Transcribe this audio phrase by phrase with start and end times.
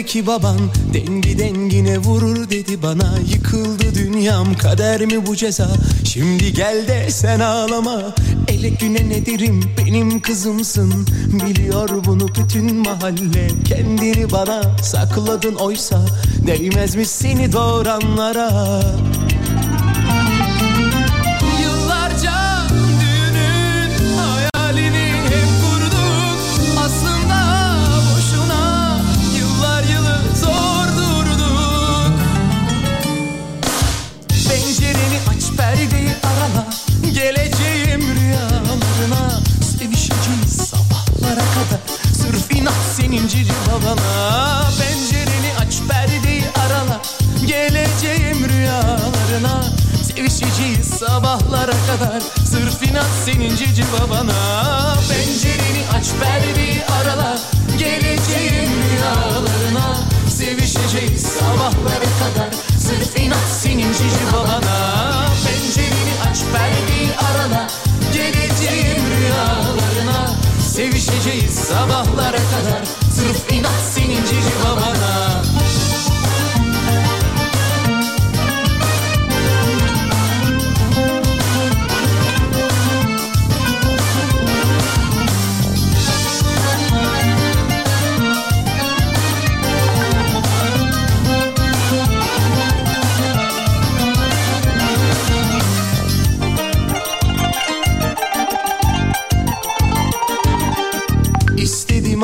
[0.00, 0.58] Vermedi ki baban
[0.94, 3.14] Dengi dengine vurur dedi bana.
[3.32, 5.68] Yıkıldı dünyam kader mi bu ceza?
[6.04, 8.14] Şimdi gel de sen ağlama.
[8.48, 11.06] Ele güne ne derim benim kızımsın.
[11.26, 13.48] Biliyor bunu bütün mahalle.
[13.64, 16.06] Kendini bana sakladın oysa
[16.46, 18.80] Değmez mi seni doğuranlara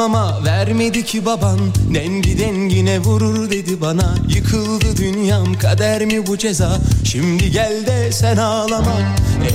[0.06, 1.58] ama vermedi ki baban
[1.94, 4.14] Dengi dengine vurur dedi bana.
[4.28, 6.78] Yıkıldı dünyam kader mi bu ceza?
[7.04, 8.96] Şimdi gel de sen ağlama.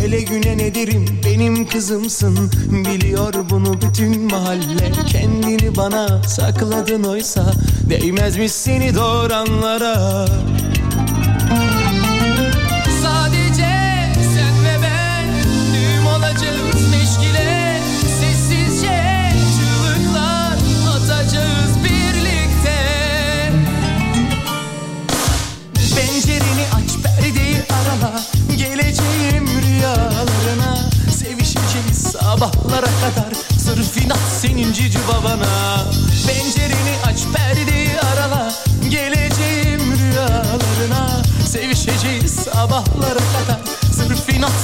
[0.04, 2.52] Ele güne ne derim benim kızımsın.
[2.70, 4.92] Biliyor bunu bütün mahalle.
[5.08, 7.54] Kendini bana sakladın oysa
[7.90, 10.26] Değmez mi seni doğuranlara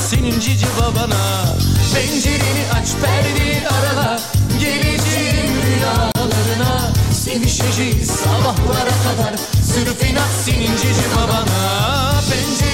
[0.10, 1.46] senin cici babana
[1.94, 4.20] Pencereni aç perdeyi arala
[4.60, 6.92] Geleceğim rüyalarına.
[7.14, 12.22] Sevişeceğiz sabahlara kadar Sırf inat senin cici babana.
[12.30, 12.67] Pencereni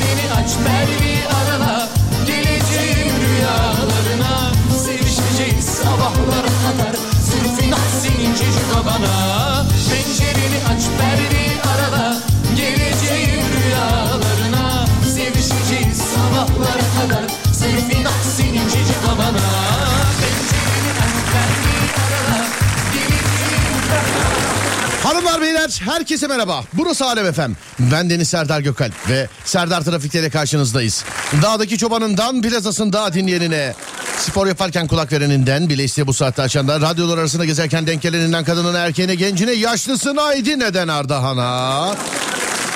[25.34, 26.64] Hanımlar beyler herkese merhaba.
[26.74, 27.52] Burası Alem FM.
[27.80, 31.04] Ben Deniz Serdar Gökalp ve Serdar Trafik'te ile karşınızdayız.
[31.42, 33.74] Dağdaki çobanından plazasında dinleyenine,
[34.18, 38.80] spor yaparken kulak vereninden, bile iste bu saatte açandan, radyolar arasında gezerken denk geleninden kadınına,
[38.80, 41.96] erkeğine, gencine, yaşlısına, neden Ardahan'a.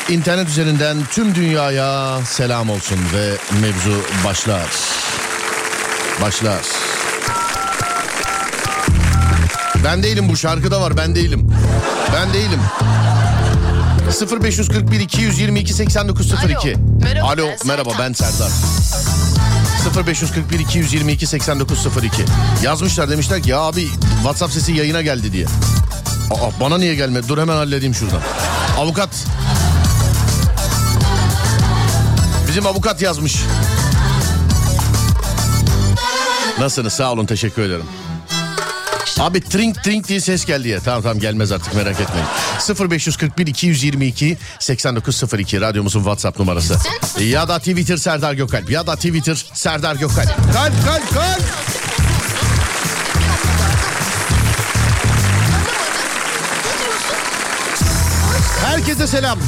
[0.10, 4.70] İnternet üzerinden tüm dünyaya selam olsun ve mevzu başlar.
[6.22, 6.97] Başlar.
[9.84, 11.48] Ben değilim bu şarkıda var ben değilim.
[12.14, 12.60] Ben değilim.
[14.42, 16.74] 0541 222 8902.
[16.76, 18.52] Alo, merhaba, Alo ben merhaba ben Serdar.
[20.08, 22.24] 0541 222 8902.
[22.64, 25.46] Yazmışlar demişler ki ya abi WhatsApp sesi yayına geldi diye.
[26.32, 27.28] Aa, bana niye gelmedi?
[27.28, 28.22] Dur hemen halledeyim şuradan.
[28.78, 29.10] Avukat.
[32.48, 33.36] Bizim avukat yazmış.
[36.60, 36.94] Nasılsınız?
[36.94, 37.86] Sağ olun teşekkür ederim.
[39.20, 40.80] Abi trink trink diye ses geldi ya.
[40.80, 42.28] Tamam tamam gelmez artık merak etmeyin.
[42.90, 46.78] 0541 222 8902 radyomuzun WhatsApp numarası.
[47.24, 50.28] Ya da Twitter Serdar Gökalp ya da Twitter Serdar Gökalp.
[50.54, 51.44] Kalp kalp kalp.
[58.66, 59.40] Herkese selam.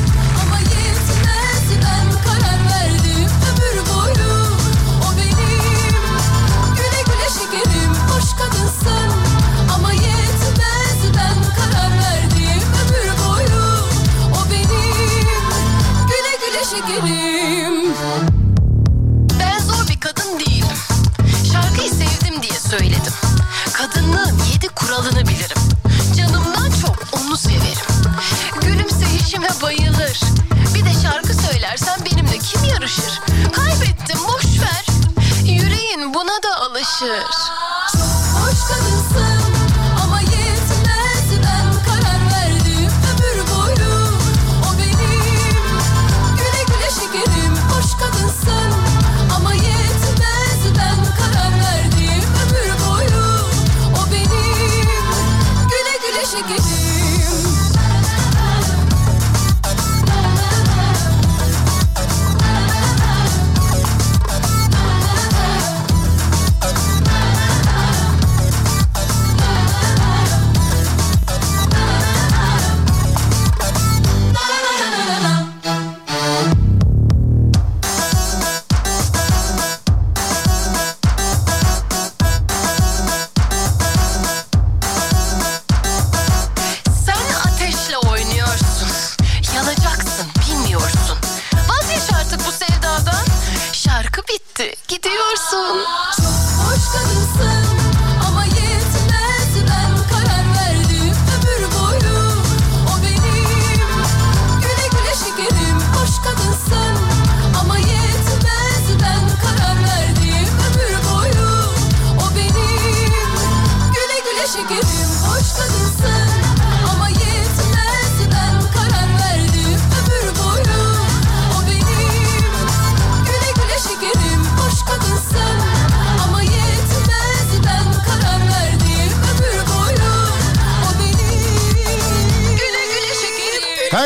[36.99, 37.38] Da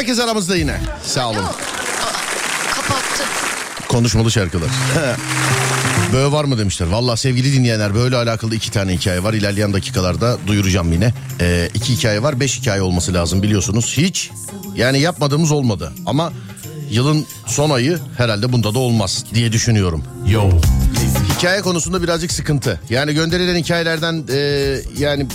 [0.03, 0.81] Herkes aramızda yine.
[1.03, 1.45] Sağ olun.
[2.75, 3.23] Kapattı.
[3.88, 4.69] Konuşmalı şarkılar.
[6.13, 6.88] Böyle var mı demişler.
[6.88, 9.33] Valla sevgili dinleyenler böyle alakalı iki tane hikaye var.
[9.33, 11.13] İlerleyen dakikalarda duyuracağım yine.
[11.41, 12.39] Ee, iki hikaye var.
[12.39, 13.94] Beş hikaye olması lazım biliyorsunuz.
[13.97, 14.31] Hiç
[14.75, 15.94] yani yapmadığımız olmadı.
[16.06, 16.33] Ama
[16.89, 20.03] yılın son ayı herhalde bunda da olmaz diye düşünüyorum.
[20.27, 20.49] Yo.
[21.38, 22.79] Hikaye konusunda birazcık sıkıntı.
[22.89, 24.38] Yani gönderilen hikayelerden e,
[24.97, 25.27] yani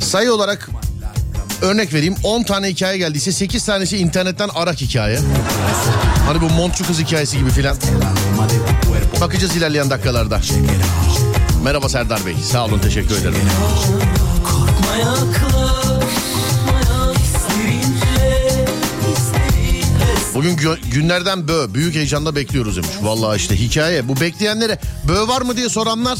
[0.00, 0.70] sayı olarak
[1.62, 5.18] örnek vereyim 10 tane hikaye geldiyse 8 tanesi internetten arak hikaye.
[6.26, 7.76] Hani bu montçu kız hikayesi gibi filan.
[9.20, 10.40] Bakacağız ilerleyen dakikalarda.
[11.64, 12.34] Merhaba Serdar Bey.
[12.52, 13.34] Sağ olun teşekkür ederim.
[20.34, 22.90] Bugün gö- günlerden bö büyük heyecanla bekliyoruz demiş.
[23.02, 24.78] Vallahi işte hikaye bu bekleyenlere
[25.08, 26.18] bö var mı diye soranlar.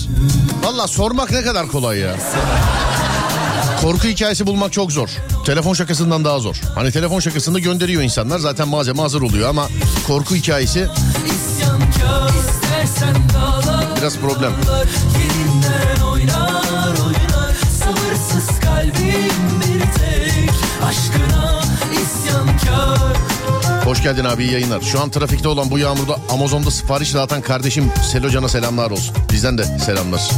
[0.62, 2.14] Vallahi sormak ne kadar kolay ya.
[3.80, 5.08] Korku hikayesi bulmak çok zor.
[5.46, 6.60] Telefon şakasından daha zor.
[6.74, 9.68] Hani telefon şakasını gönderiyor insanlar zaten malzeme hazır oluyor ama
[10.06, 10.88] korku hikayesi
[14.00, 14.52] biraz problem.
[23.84, 24.80] Hoş geldin abi iyi yayınlar.
[24.80, 29.16] Şu an trafikte olan bu yağmurda Amazon'da sipariş dağıtan kardeşim Selocan'a selamlar olsun.
[29.32, 30.30] Bizden de selamlar.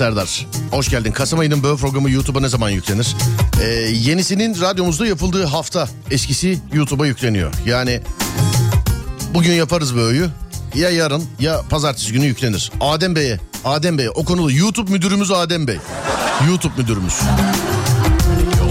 [0.00, 0.46] Serdar.
[0.70, 1.12] Hoş geldin.
[1.12, 3.16] Kasım ayının böğ programı YouTube'a ne zaman yüklenir?
[3.62, 7.52] Ee, yenisinin radyomuzda yapıldığı hafta eskisi YouTube'a yükleniyor.
[7.66, 8.00] Yani
[9.34, 10.30] bugün yaparız böğü.
[10.74, 12.72] Ya yarın ya pazartesi günü yüklenir.
[12.80, 15.78] Adem Bey'e, Adem Bey'e o konulu YouTube müdürümüz Adem Bey.
[16.48, 17.14] YouTube müdürümüz.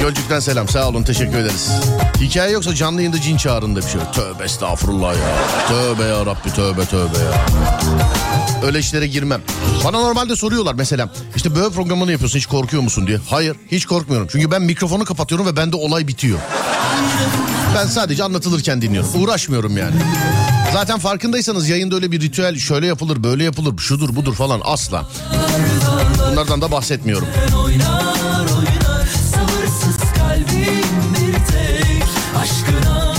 [0.02, 1.70] Gölcük'ten selam sağ olun teşekkür ederiz.
[2.20, 3.92] Hikaye yoksa canlı yayında cin çağırın demiş.
[4.14, 5.36] Tövbe estağfurullah ya.
[5.68, 7.46] Tövbe ya Rabbi tövbe tövbe ya.
[8.64, 9.42] Öyle işlere girmem.
[9.84, 13.20] Bana normalde soruyorlar mesela işte böyle programını yapıyorsun hiç korkuyor musun diye.
[13.30, 14.28] Hayır hiç korkmuyorum.
[14.32, 16.40] Çünkü ben mikrofonu kapatıyorum ve bende olay bitiyor.
[17.76, 19.10] Ben sadece anlatılırken dinliyorum.
[19.24, 19.96] Uğraşmıyorum yani.
[20.74, 25.10] Zaten farkındaysanız yayında öyle bir ritüel şöyle yapılır böyle yapılır şudur budur falan asla.
[26.32, 27.28] Bunlardan da bahsetmiyorum.
[27.64, 28.04] oynar
[28.58, 28.89] oynar
[32.40, 33.19] Aşkına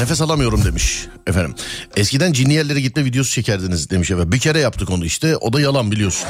[0.00, 1.54] Nefes alamıyorum demiş efendim.
[1.96, 4.32] Eskiden cinli yerlere gitme videosu çekerdiniz demiş efendim.
[4.32, 5.36] Bir kere yaptık onu işte.
[5.36, 6.28] O da yalan biliyorsun.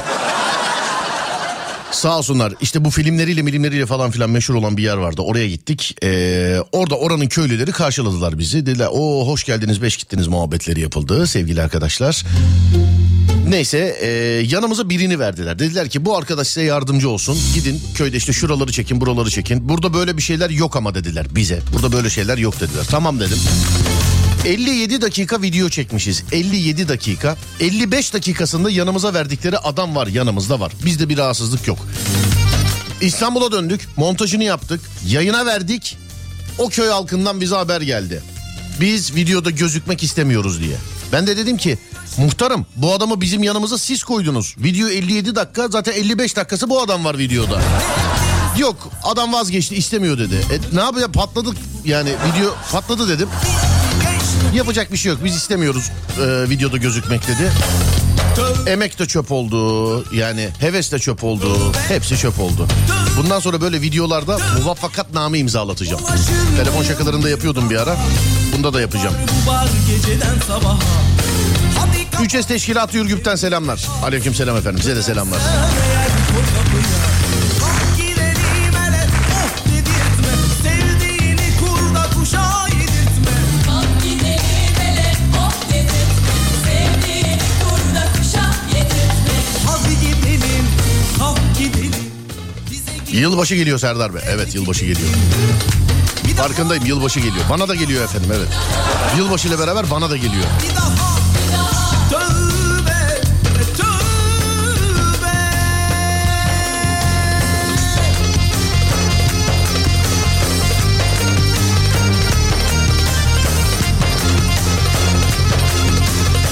[1.91, 5.97] Sağ olsunlar işte bu filmleriyle milimleriyle falan filan meşhur olan bir yer vardı oraya gittik
[6.03, 11.61] ee, orada oranın köylüleri karşıladılar bizi dediler o hoş geldiniz beş gittiniz muhabbetleri yapıldı sevgili
[11.61, 12.25] arkadaşlar
[13.47, 14.07] Neyse e,
[14.47, 15.59] yanımıza birini verdiler.
[15.59, 17.37] Dediler ki bu arkadaş size yardımcı olsun.
[17.55, 19.69] Gidin köyde işte şuraları çekin buraları çekin.
[19.69, 21.59] Burada böyle bir şeyler yok ama dediler bize.
[21.73, 22.85] Burada böyle şeyler yok dediler.
[22.89, 23.37] Tamam dedim.
[24.45, 26.23] 57 dakika video çekmişiz.
[26.31, 27.35] 57 dakika.
[27.59, 30.71] 55 dakikasında yanımıza verdikleri adam var yanımızda var.
[30.85, 31.87] Bizde bir rahatsızlık yok.
[33.01, 33.87] İstanbul'a döndük.
[33.97, 34.81] Montajını yaptık.
[35.07, 35.97] Yayına verdik.
[36.57, 38.21] O köy halkından bize haber geldi.
[38.81, 40.75] Biz videoda gözükmek istemiyoruz diye.
[41.11, 41.77] Ben de dedim ki
[42.17, 44.55] muhtarım bu adamı bizim yanımıza siz koydunuz.
[44.57, 47.61] Video 57 dakika zaten 55 dakikası bu adam var videoda.
[48.57, 50.35] Yok adam vazgeçti istemiyor dedi.
[50.35, 53.29] E, ne yapacağız patladık yani video patladı dedim.
[54.55, 57.51] Yapacak bir şey yok biz istemiyoruz e, videoda gözükmek dedi.
[58.67, 62.67] Emek de çöp oldu yani heves de çöp oldu hepsi çöp oldu.
[63.17, 66.01] Bundan sonra böyle videolarda muvaffakatname imzalatacağım.
[66.57, 67.97] Telefon şakalarında yapıyordum bir ara.
[68.57, 69.15] Bunda da yapacağım.
[69.47, 70.79] Var geceden sabaha.
[71.77, 73.87] Hadi 3S Teşkilatı Ürgüp'ten selamlar.
[74.03, 75.39] Aleyküm selam efendim size de selamlar.
[93.11, 94.21] Yılbaşı geliyor Serdar Bey.
[94.29, 95.09] Evet yılbaşı geliyor.
[96.37, 97.45] Farkındayım yılbaşı geliyor.
[97.49, 98.47] Bana da geliyor efendim evet.
[99.17, 100.43] Yılbaşı ile beraber bana da geliyor.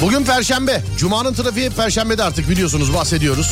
[0.02, 0.84] Bugün Perşembe.
[0.98, 3.52] Cuma'nın trafiği Perşembe'de artık biliyorsunuz bahsediyoruz.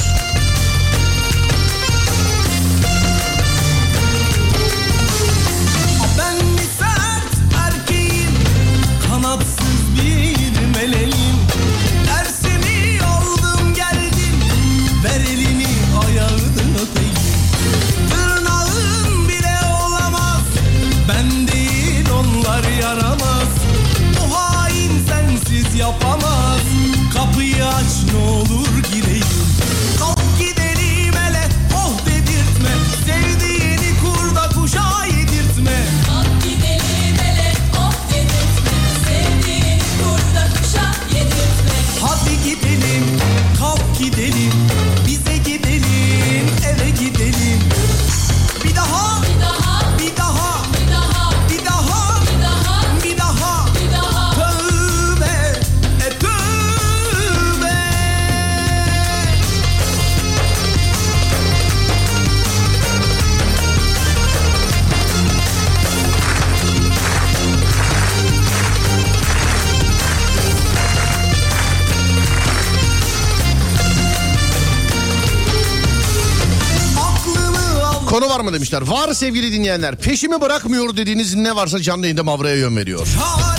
[78.13, 78.81] Konu var mı demişler.
[78.81, 79.95] Var sevgili dinleyenler.
[79.95, 83.07] Peşimi bırakmıyor dediğiniz ne varsa canlı yayında Mavra'ya yön veriyor.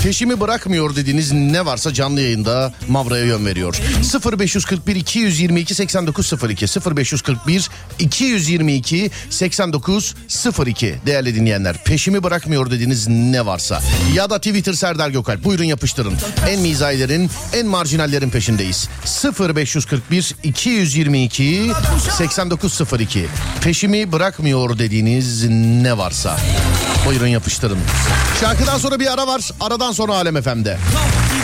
[0.02, 3.80] Peşimi bırakmıyor dediğiniz ne varsa canlı yayında Mavra'ya yön veriyor.
[4.38, 11.84] 0541 222 8902 0541 222 8902 değerli dinleyenler.
[11.84, 13.82] Peşimi bırakmıyor dediğiniz ne varsa
[14.14, 16.14] ya da Twitter Serdar Gökalp buyurun yapıştırın.
[16.48, 18.88] En mizahlerin en marjinallerin peşindeyiz.
[19.38, 21.72] 0541 222
[22.18, 23.26] 8902
[23.60, 24.43] Peşimi bırakmıyor
[24.78, 26.36] dediğiniz ne varsa
[27.06, 27.78] buyurun yapıştırın.
[28.40, 29.50] Şarkıdan sonra bir ara var.
[29.60, 30.78] Aradan sonra Alem FM'de.
[30.92, 31.43] Kalk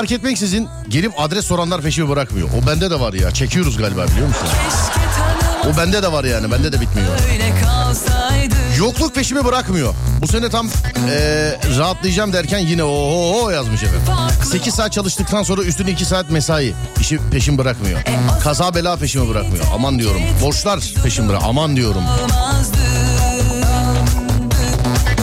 [0.00, 2.48] fark etmeksizin gelip adres soranlar peşimi bırakmıyor.
[2.62, 3.30] O bende de var ya.
[3.30, 4.48] Çekiyoruz galiba biliyor musun?
[5.74, 6.50] O bende de var yani.
[6.52, 7.08] Bende de bitmiyor.
[8.78, 9.94] Yokluk peşimi bırakmıyor.
[10.22, 10.68] Bu sene tam
[11.08, 14.02] eee, rahatlayacağım derken yine o yazmış efendim.
[14.52, 16.74] 8 saat çalıştıktan sonra üstüne 2 saat mesai.
[17.00, 18.00] İşi peşim bırakmıyor.
[18.42, 19.64] Kaza bela peşimi bırakmıyor.
[19.74, 20.22] Aman diyorum.
[20.42, 21.42] Borçlar peşim bırak.
[21.44, 22.02] Aman diyorum.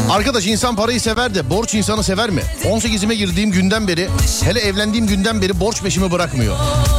[0.09, 2.41] Arkadaş insan parayı sever de borç insanı sever mi?
[2.63, 4.09] 18'ime girdiğim günden beri
[4.43, 6.57] hele evlendiğim günden beri borç peşimi bırakmıyor.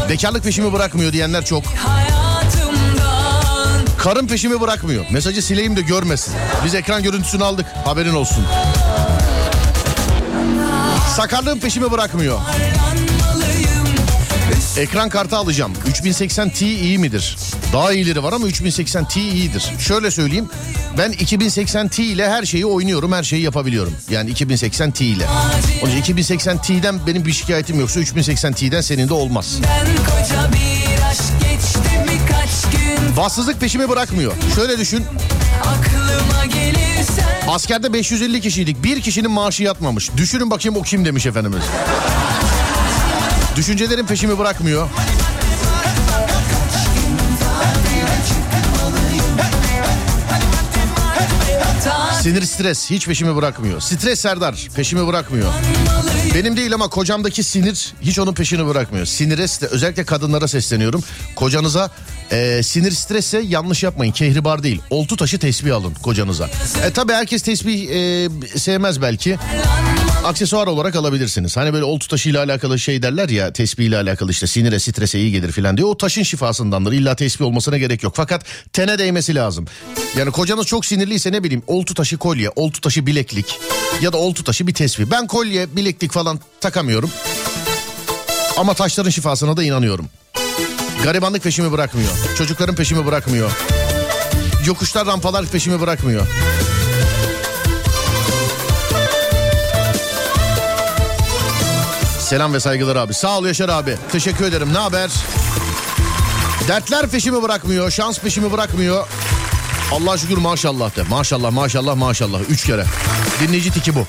[0.08, 1.64] Bekarlık peşimi bırakmıyor diyenler çok.
[3.98, 5.04] Karın peşimi bırakmıyor.
[5.10, 6.34] Mesajı sileyim de görmesin.
[6.64, 7.66] Biz ekran görüntüsünü aldık.
[7.84, 8.44] Haberin olsun.
[11.16, 12.38] Sakarlığım peşimi bırakmıyor.
[14.78, 15.72] Ekran kartı alacağım.
[15.88, 17.36] 3080 Ti iyi midir?
[17.72, 19.64] Daha iyileri var ama 3080 Ti iyidir.
[19.78, 20.48] Şöyle söyleyeyim.
[20.98, 23.94] Ben 2080 Ti ile her şeyi oynuyorum, her şeyi yapabiliyorum.
[24.10, 25.26] Yani 2080 Ti ile.
[25.82, 29.58] Onun için 2080 Ti'den benim bir şikayetim yoksa 3080 Ti'den senin de olmaz.
[33.16, 34.32] Bahtsızlık peşimi bırakmıyor.
[34.54, 35.04] Şöyle düşün.
[37.48, 38.84] Askerde 550 kişiydik.
[38.84, 40.10] Bir kişinin maaşı yatmamış.
[40.16, 41.62] Düşünün bakayım o kim demiş efendimiz.
[43.58, 44.88] Düşüncelerim peşimi bırakmıyor.
[52.22, 53.80] Sinir stres hiç peşimi bırakmıyor.
[53.80, 55.52] Stres Serdar peşimi bırakmıyor.
[56.34, 59.06] Benim değil ama kocamdaki sinir hiç onun peşini bırakmıyor.
[59.06, 61.02] Sinire stre- özellikle kadınlara sesleniyorum.
[61.36, 61.90] Kocanıza
[62.30, 64.12] e, sinir stresse yanlış yapmayın.
[64.12, 64.82] Kehribar değil.
[64.90, 66.48] Oltu taşı tesbih alın kocanıza.
[66.84, 69.38] E tabi herkes tesbih e, sevmez belki.
[70.24, 71.56] Aksesuar olarak alabilirsiniz.
[71.56, 75.32] Hani böyle oltu taşıyla alakalı şey derler ya tesbih ile alakalı işte sinire strese iyi
[75.32, 75.86] gelir filan diye.
[75.86, 76.92] O taşın şifasındandır.
[76.92, 78.12] İlla tesbih olmasına gerek yok.
[78.16, 79.66] Fakat tene değmesi lazım.
[80.16, 83.58] Yani kocanız çok sinirliyse ne bileyim oltu taşı kolye, oltu taşı bileklik
[84.00, 85.04] ya da oltu taşı bir tesbih.
[85.10, 87.10] Ben kolye, bileklik falan takamıyorum.
[88.56, 90.06] Ama taşların şifasına da inanıyorum.
[91.04, 92.10] Garibanlık peşimi bırakmıyor.
[92.38, 93.50] Çocukların peşimi bırakmıyor.
[94.66, 96.26] Yokuşlar rampalar peşimi bırakmıyor.
[102.28, 103.14] Selam ve saygılar abi.
[103.14, 103.96] Sağ ol Yaşar abi.
[104.12, 104.74] Teşekkür ederim.
[104.74, 105.10] Ne haber?
[106.68, 107.90] Dertler peşimi bırakmıyor.
[107.90, 109.06] Şans peşimi bırakmıyor.
[109.92, 111.02] Allah şükür maşallah de.
[111.02, 112.40] Maşallah maşallah maşallah.
[112.48, 112.84] Üç kere.
[113.40, 114.06] Dinleyici tiki bu.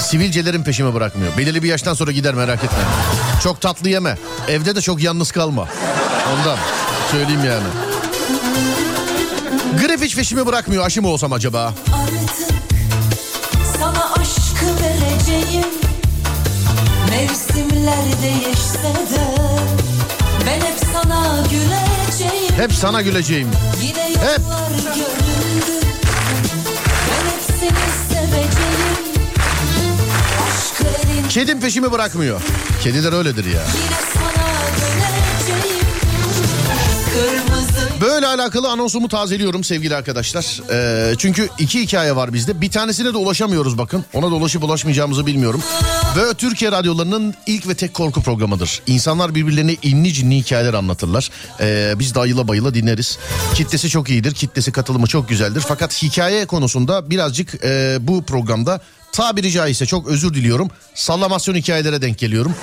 [0.00, 1.36] Sivilcelerin peşimi bırakmıyor.
[1.38, 2.78] Belirli bir yaştan sonra gider merak etme.
[3.42, 4.18] Çok tatlı yeme.
[4.48, 5.68] Evde de çok yalnız kalma.
[6.34, 6.58] Ondan
[7.10, 7.66] söyleyeyim yani.
[9.80, 10.86] Grip hiç peşimi bırakmıyor.
[10.86, 11.74] Aşı mı olsam acaba?
[11.92, 12.48] Artık
[13.78, 15.83] sana aşkı vereceğim
[17.14, 19.36] Mevsimler değişse de
[20.46, 23.48] Ben hep sana güleceğim Hep sana güleceğim.
[23.82, 25.86] Yine yollar göründü
[27.10, 28.84] Ben hep seni seveceğim
[31.28, 32.40] Kedim peşimi bırakmıyor.
[32.82, 33.50] Kediler öyledir ya.
[33.52, 34.23] yine
[38.14, 40.60] Böyle alakalı anonsumu tazeliyorum sevgili arkadaşlar.
[40.70, 42.60] Ee, çünkü iki hikaye var bizde.
[42.60, 44.04] Bir tanesine de ulaşamıyoruz bakın.
[44.12, 45.62] Ona da ulaşıp ulaşmayacağımızı bilmiyorum.
[46.16, 48.82] Ve Türkiye radyolarının ilk ve tek korku programıdır.
[48.86, 51.30] İnsanlar birbirlerine inni cinli hikayeler anlatırlar.
[51.60, 53.18] Ee, biz de ayıla bayıla dinleriz.
[53.54, 54.34] Kitlesi çok iyidir.
[54.34, 55.60] Kitlesi katılımı çok güzeldir.
[55.68, 58.80] Fakat hikaye konusunda birazcık e, bu programda
[59.12, 60.70] tabiri caizse çok özür diliyorum.
[60.94, 62.54] Sallamasyon hikayelere denk geliyorum.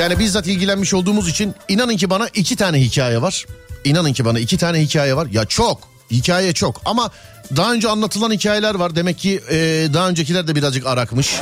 [0.00, 3.46] Yani bizzat ilgilenmiş olduğumuz için inanın ki bana iki tane hikaye var.
[3.84, 5.26] İnanın ki bana iki tane hikaye var.
[5.32, 5.78] Ya çok.
[6.10, 7.10] Hikaye çok ama
[7.56, 8.96] daha önce anlatılan hikayeler var.
[8.96, 9.56] Demek ki e,
[9.94, 11.34] daha öncekiler de birazcık arakmış.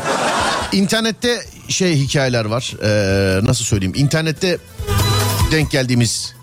[0.72, 2.74] İnternette şey hikayeler var.
[2.82, 3.94] E, nasıl söyleyeyim?
[3.96, 4.58] İnternette
[5.52, 6.34] denk geldiğimiz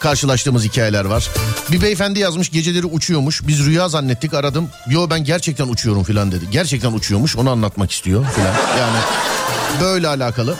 [0.00, 1.28] karşılaştığımız hikayeler var.
[1.70, 3.46] Bir beyefendi yazmış geceleri uçuyormuş.
[3.46, 4.68] Biz rüya zannettik aradım.
[4.90, 6.44] Yo ben gerçekten uçuyorum filan dedi.
[6.50, 8.54] Gerçekten uçuyormuş onu anlatmak istiyor filan.
[8.78, 8.98] Yani
[9.80, 10.56] böyle alakalı.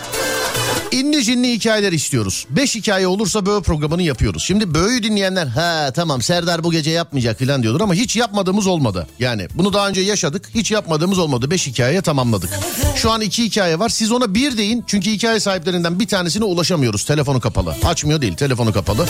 [0.93, 2.47] İnli cinli hikayeler istiyoruz.
[2.51, 4.43] Beş hikaye olursa böyle programını yapıyoruz.
[4.43, 9.07] Şimdi böyü dinleyenler ha tamam Serdar bu gece yapmayacak filan diyordur ama hiç yapmadığımız olmadı.
[9.19, 11.51] Yani bunu daha önce yaşadık hiç yapmadığımız olmadı.
[11.51, 12.51] Beş hikaye tamamladık.
[12.97, 17.05] Şu an iki hikaye var siz ona bir deyin çünkü hikaye sahiplerinden bir tanesine ulaşamıyoruz.
[17.05, 17.77] Telefonu kapalı.
[17.85, 19.07] Açmıyor değil telefonu kapalı.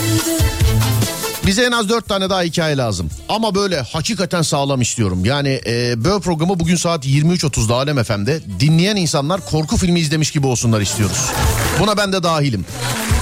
[1.47, 3.09] Bize en az dört tane daha hikaye lazım.
[3.29, 5.25] Ama böyle hakikaten sağlam istiyorum.
[5.25, 10.47] Yani e, böyle programı bugün saat 23.30'da Alem FM'de dinleyen insanlar korku filmi izlemiş gibi
[10.47, 11.17] olsunlar istiyoruz.
[11.79, 12.65] Buna ben de dahilim.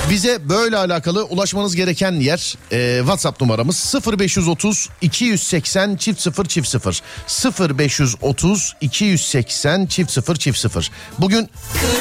[0.09, 7.79] Bize böyle alakalı ulaşmanız gereken yer e, WhatsApp numaramız 0530 280 çift 0 çift 0
[7.79, 11.49] 0530 280 çift 0 çift 0 Bugün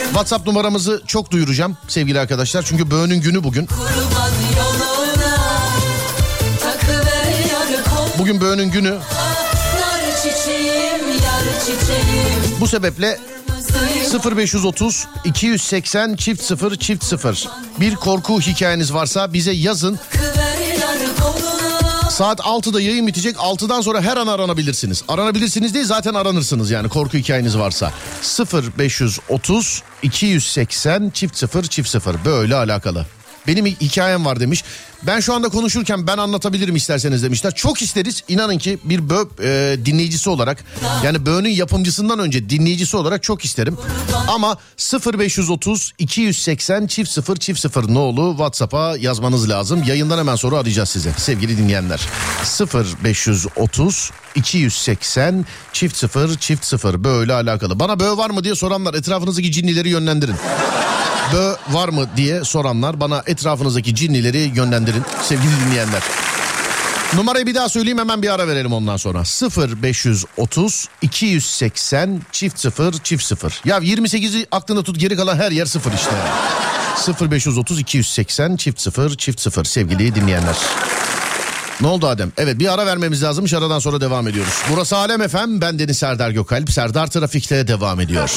[0.05, 3.67] WhatsApp numaramızı çok duyuracağım sevgili arkadaşlar çünkü böğünün günü bugün.
[3.67, 4.96] kurban yoluna
[8.27, 8.99] Bugün böğünün günü
[12.61, 13.19] Bu sebeple
[14.25, 17.49] 0530 280 çift 0 çift 0
[17.81, 19.99] bir korku hikayeniz varsa bize yazın.
[22.11, 23.37] Saat 6'da yayın bitecek.
[23.37, 25.03] 6'dan sonra her an aranabilirsiniz.
[25.09, 27.93] Aranabilirsiniz değil zaten aranırsınız yani korku hikayeniz varsa.
[28.79, 33.07] 0530 280 çift 0 çift 0 böyle alakalı.
[33.47, 34.65] Benim hikayem var demiş.
[35.03, 37.55] Ben şu anda konuşurken ben anlatabilirim isterseniz demişler.
[37.55, 38.23] Çok isteriz.
[38.29, 40.65] İnanın ki bir bö e, dinleyicisi olarak
[41.05, 43.79] yani böğünün yapımcısından önce dinleyicisi olarak çok isterim.
[44.29, 44.57] Ama
[45.19, 49.83] 0530 280 çift 0 çift 0 ne olur WhatsApp'a yazmanız lazım.
[49.87, 52.01] Yayından hemen sonra arayacağız size sevgili dinleyenler.
[53.05, 57.81] 0530 280 çift 0 çift 0 böyle alakalı.
[57.81, 60.37] Bana böğ var mı diye soranlar etrafınızdaki cinnileri yönlendirin.
[61.33, 66.03] Bö var mı diye soranlar bana etrafınızdaki cinnileri yönlendirin sevgili dinleyenler.
[67.15, 69.23] Numarayı bir daha söyleyeyim hemen bir ara verelim ondan sonra.
[69.83, 73.61] 0530 280 çift 0 çift 0.
[73.65, 76.11] Ya 28'i aklında tut geri kalan her yer 0 işte.
[77.31, 80.57] 0530 280 çift 0 çift 0 sevgili dinleyenler.
[81.81, 82.33] Ne oldu Adem?
[82.37, 83.45] Evet bir ara vermemiz lazım.
[83.57, 84.55] Aradan sonra devam ediyoruz.
[84.73, 85.61] Burası Alem Efem.
[85.61, 86.73] Ben Deniz Serdar Gökalp.
[86.73, 88.31] Serdar Trafik'te devam ediyor.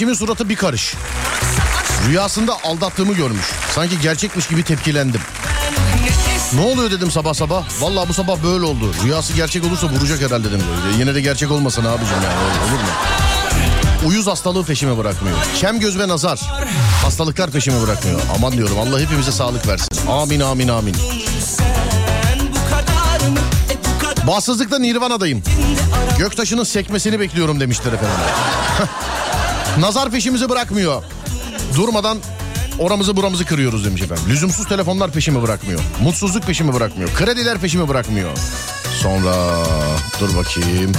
[0.00, 0.94] Eşimin suratı bir karış.
[2.08, 3.46] Rüyasında aldattığımı görmüş.
[3.74, 5.20] Sanki gerçekmiş gibi tepkilendim.
[6.54, 7.64] Ne oluyor dedim sabah sabah.
[7.80, 8.94] Vallahi bu sabah böyle oldu.
[9.04, 10.66] Rüyası gerçek olursa vuracak herhalde dedim.
[10.98, 12.88] Yine de gerçek olmasın abicim yani olur mu?
[14.08, 15.36] Uyuz hastalığı peşime bırakmıyor.
[15.60, 16.40] Kem göz ve nazar.
[17.04, 18.20] Hastalıklar peşime bırakmıyor.
[18.36, 19.88] Aman diyorum Allah hepimize sağlık versin.
[20.08, 20.96] Amin amin amin.
[24.26, 25.42] Bağımsızlıkta Nirvana'dayım.
[26.18, 28.16] Göktaşının sekmesini bekliyorum demişler efendim.
[29.78, 31.02] Nazar peşimizi bırakmıyor.
[31.76, 32.18] Durmadan
[32.78, 34.24] oramızı buramızı kırıyoruz demiş efendim.
[34.28, 35.80] Lüzumsuz telefonlar peşimi bırakmıyor.
[36.02, 37.14] Mutsuzluk peşimi bırakmıyor.
[37.14, 38.30] Krediler peşimi bırakmıyor.
[39.02, 39.34] Sonra
[40.20, 40.92] dur bakayım.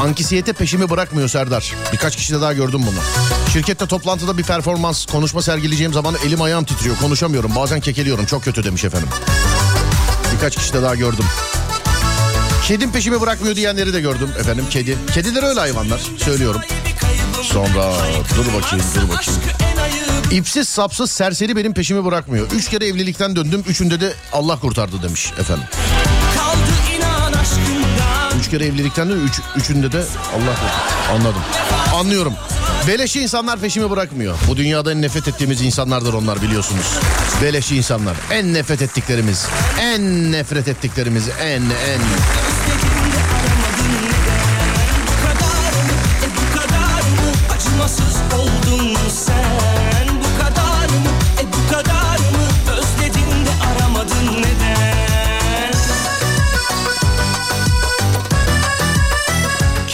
[0.00, 1.74] Ankisiyete peşimi bırakmıyor Serdar.
[1.92, 2.98] Birkaç kişide daha gördüm bunu.
[3.52, 6.96] Şirkette toplantıda bir performans konuşma sergileyeceğim zaman elim ayağım titriyor.
[6.96, 7.54] Konuşamıyorum.
[7.56, 8.26] Bazen kekeliyorum.
[8.26, 9.08] Çok kötü demiş efendim.
[10.34, 11.24] Birkaç kişide daha gördüm.
[12.66, 14.64] Kedim peşimi bırakmıyor diyenleri de gördüm efendim.
[14.70, 14.98] Kedi.
[15.14, 16.00] Kediler öyle hayvanlar.
[16.18, 16.60] Söylüyorum.
[17.42, 17.92] Sonra
[18.36, 19.40] dur bakayım dur bakayım.
[20.30, 22.50] İpsiz sapsız serseri benim peşimi bırakmıyor.
[22.52, 23.64] Üç kere evlilikten döndüm.
[23.68, 25.64] Üçünde de Allah kurtardı demiş efendim.
[28.40, 29.98] Üç kere evlilikten de üç, üçünde de
[30.34, 31.12] Allah kurtardı.
[31.12, 31.42] Anladım.
[31.94, 32.34] Anlıyorum.
[32.88, 34.38] Beleşi insanlar peşimi bırakmıyor.
[34.48, 36.86] Bu dünyada en nefret ettiğimiz insanlardır onlar biliyorsunuz.
[37.42, 38.16] Beleşi insanlar.
[38.30, 39.46] En nefret ettiklerimiz.
[39.80, 41.28] En nefret ettiklerimiz.
[41.40, 42.00] En en.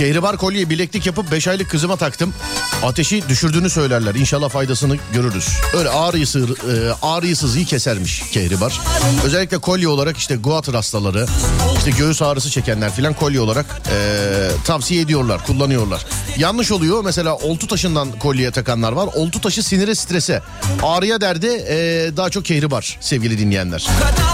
[0.00, 2.34] Kehribar kolye bileklik yapıp 5 aylık kızıma taktım.
[2.82, 4.14] Ateşi düşürdüğünü söylerler.
[4.14, 5.48] İnşallah faydasını görürüz.
[5.74, 8.80] Öyle ağrıyı, sığır, e, ağrıyı sızıyı kesermiş kehribar.
[9.24, 11.26] Özellikle kolye olarak işte guatr hastaları,
[11.78, 16.06] işte göğüs ağrısı çekenler filan kolye olarak e, tavsiye ediyorlar, kullanıyorlar.
[16.38, 17.04] Yanlış oluyor.
[17.04, 19.08] Mesela oltu taşından kolyeye takanlar var.
[19.14, 20.42] Oltu taşı sinire strese.
[20.82, 23.86] Ağrıya derde e, daha çok kehribar sevgili dinleyenler.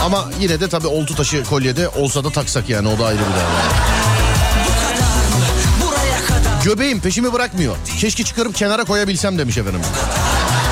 [0.05, 3.25] Ama yine de tabii oltu taşı kolyede olsa da taksak yani o da ayrı bir
[3.25, 4.26] dava.
[6.67, 7.77] Göbeğim peşimi bırakmıyor.
[8.01, 9.81] Keşke çıkarıp kenara koyabilsem demiş efendim.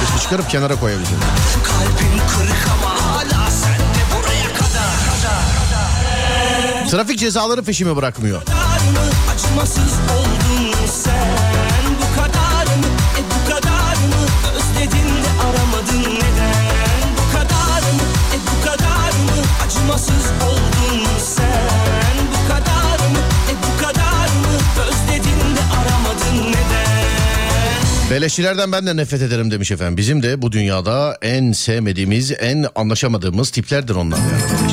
[0.01, 1.17] Keşke çıkarıp kenara koyabilsem.
[1.65, 4.95] Kalbim kırık ama hala sen de buraya kadar
[6.91, 8.43] Trafik cezaları peşimi bırakmıyor.
[9.35, 10.34] Acımasız oldun
[28.14, 29.96] Beleşçilerden ben de nefret ederim demiş efendim.
[29.96, 34.72] Bizim de bu dünyada en sevmediğimiz, en anlaşamadığımız tiplerdir onlar yani.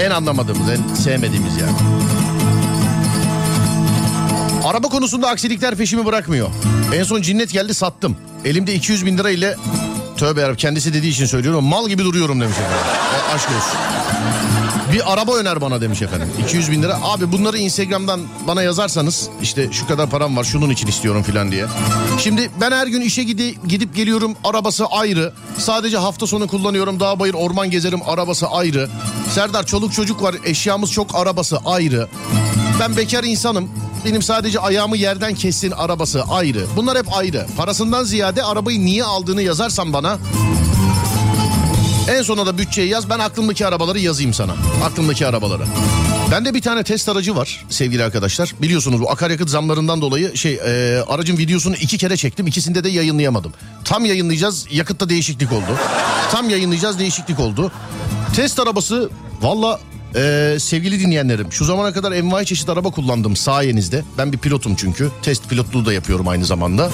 [0.00, 1.76] En anlamadığımız, en sevmediğimiz yani.
[4.64, 6.48] Araba konusunda aksilikler peşimi bırakmıyor.
[6.94, 8.16] En son cinnet geldi sattım.
[8.44, 9.56] Elimde 200 bin lira ile
[10.16, 11.64] Tövbe yarabbim kendisi dediği için söylüyorum.
[11.64, 12.86] Mal gibi duruyorum demiş efendim.
[13.14, 13.78] E, aşk olsun.
[14.94, 16.28] Bir araba öner bana demiş efendim.
[16.44, 16.98] 200 bin lira.
[17.02, 21.66] Abi bunları Instagram'dan bana yazarsanız işte şu kadar param var şunun için istiyorum filan diye.
[22.18, 25.32] Şimdi ben her gün işe gidi, gidip geliyorum arabası ayrı.
[25.58, 28.88] Sadece hafta sonu kullanıyorum dağ bayır orman gezerim arabası ayrı.
[29.30, 32.08] Serdar çoluk çocuk var eşyamız çok arabası ayrı.
[32.80, 33.70] Ben bekar insanım.
[34.04, 36.66] Benim sadece ayağımı yerden kessin arabası ayrı.
[36.76, 37.46] Bunlar hep ayrı.
[37.56, 40.18] Parasından ziyade arabayı niye aldığını yazarsan bana
[42.08, 44.56] en sona da bütçeyi yaz ben aklımdaki arabaları yazayım sana.
[44.84, 45.62] Aklımdaki arabaları.
[46.30, 48.54] Bende bir tane test aracı var sevgili arkadaşlar.
[48.62, 52.46] Biliyorsunuz bu akaryakıt zamlarından dolayı şey e, aracın videosunu iki kere çektim.
[52.46, 53.52] İkisinde de yayınlayamadım.
[53.84, 55.78] Tam yayınlayacağız yakıtta değişiklik oldu.
[56.32, 57.72] Tam yayınlayacağız değişiklik oldu.
[58.36, 59.10] Test arabası
[59.42, 59.80] valla
[60.16, 64.04] e, sevgili dinleyenlerim şu zamana kadar envai çeşit araba kullandım sayenizde.
[64.18, 65.10] Ben bir pilotum çünkü.
[65.22, 66.90] Test pilotluğu da yapıyorum aynı zamanda.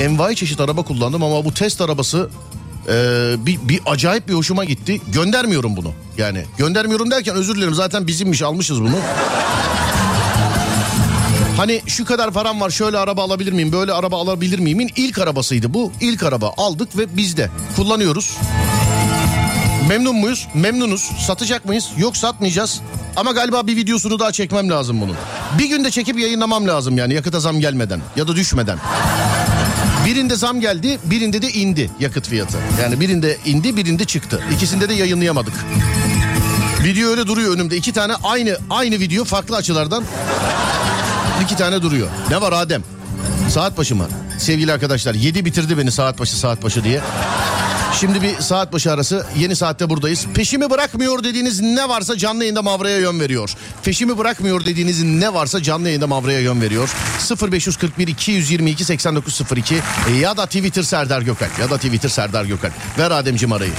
[0.00, 2.30] Envai çeşit araba kullandım ama bu test arabası
[2.88, 5.00] ee, bir, bir acayip bir hoşuma gitti.
[5.08, 5.92] Göndermiyorum bunu.
[6.18, 8.96] Yani göndermiyorum derken özür dilerim zaten bizimmiş almışız bunu.
[11.56, 15.74] Hani şu kadar param var şöyle araba alabilir miyim böyle araba alabilir miyimin ilk arabasıydı
[15.74, 15.92] bu.
[16.00, 18.36] İlk araba aldık ve bizde kullanıyoruz.
[19.88, 20.48] Memnun muyuz?
[20.54, 21.10] Memnunuz.
[21.26, 21.90] Satacak mıyız?
[21.96, 22.80] Yok satmayacağız.
[23.16, 25.16] Ama galiba bir videosunu daha çekmem lazım bunun.
[25.58, 28.78] Bir günde çekip yayınlamam lazım yani yakıta zam gelmeden ya da düşmeden.
[30.12, 32.58] Birinde zam geldi, birinde de indi yakıt fiyatı.
[32.82, 34.42] Yani birinde indi, birinde çıktı.
[34.54, 35.54] İkisinde de yayınlayamadık.
[36.84, 37.76] Video öyle duruyor önümde.
[37.76, 40.04] İki tane aynı aynı video farklı açılardan
[41.42, 42.08] iki tane duruyor.
[42.30, 42.82] Ne var Adem?
[43.50, 44.08] Saat başı mı?
[44.38, 47.00] Sevgili arkadaşlar 7 bitirdi beni saat başı saat başı diye.
[48.00, 50.26] Şimdi bir saat başı arası yeni saatte buradayız.
[50.34, 53.54] Peşimi bırakmıyor dediğiniz ne varsa canlı yayında Mavra'ya yön veriyor.
[53.84, 56.90] Peşimi bırakmıyor dediğiniz ne varsa canlı yayında Mavra'ya yön veriyor.
[57.52, 59.74] 0541 222 8902
[60.20, 62.72] ya da Twitter Serdar Gökalp ya da Twitter Serdar Gökalp.
[62.98, 63.72] Ver Ademciğim arayı.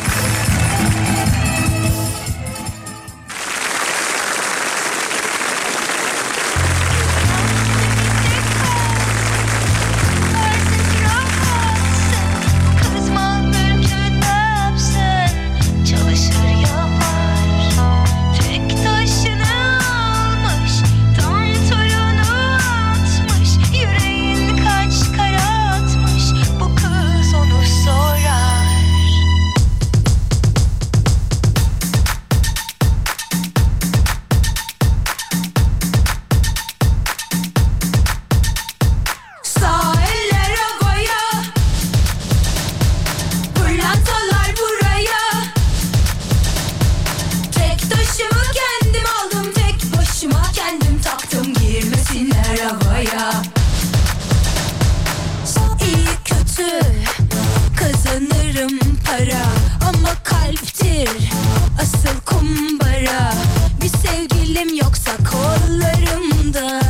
[64.53, 66.81] Sevgilim yoksa kollarımda.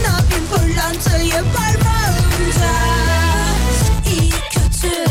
[0.00, 2.72] Ne yapayım pırlantayı parmağımda.
[4.06, 5.04] İyi kötü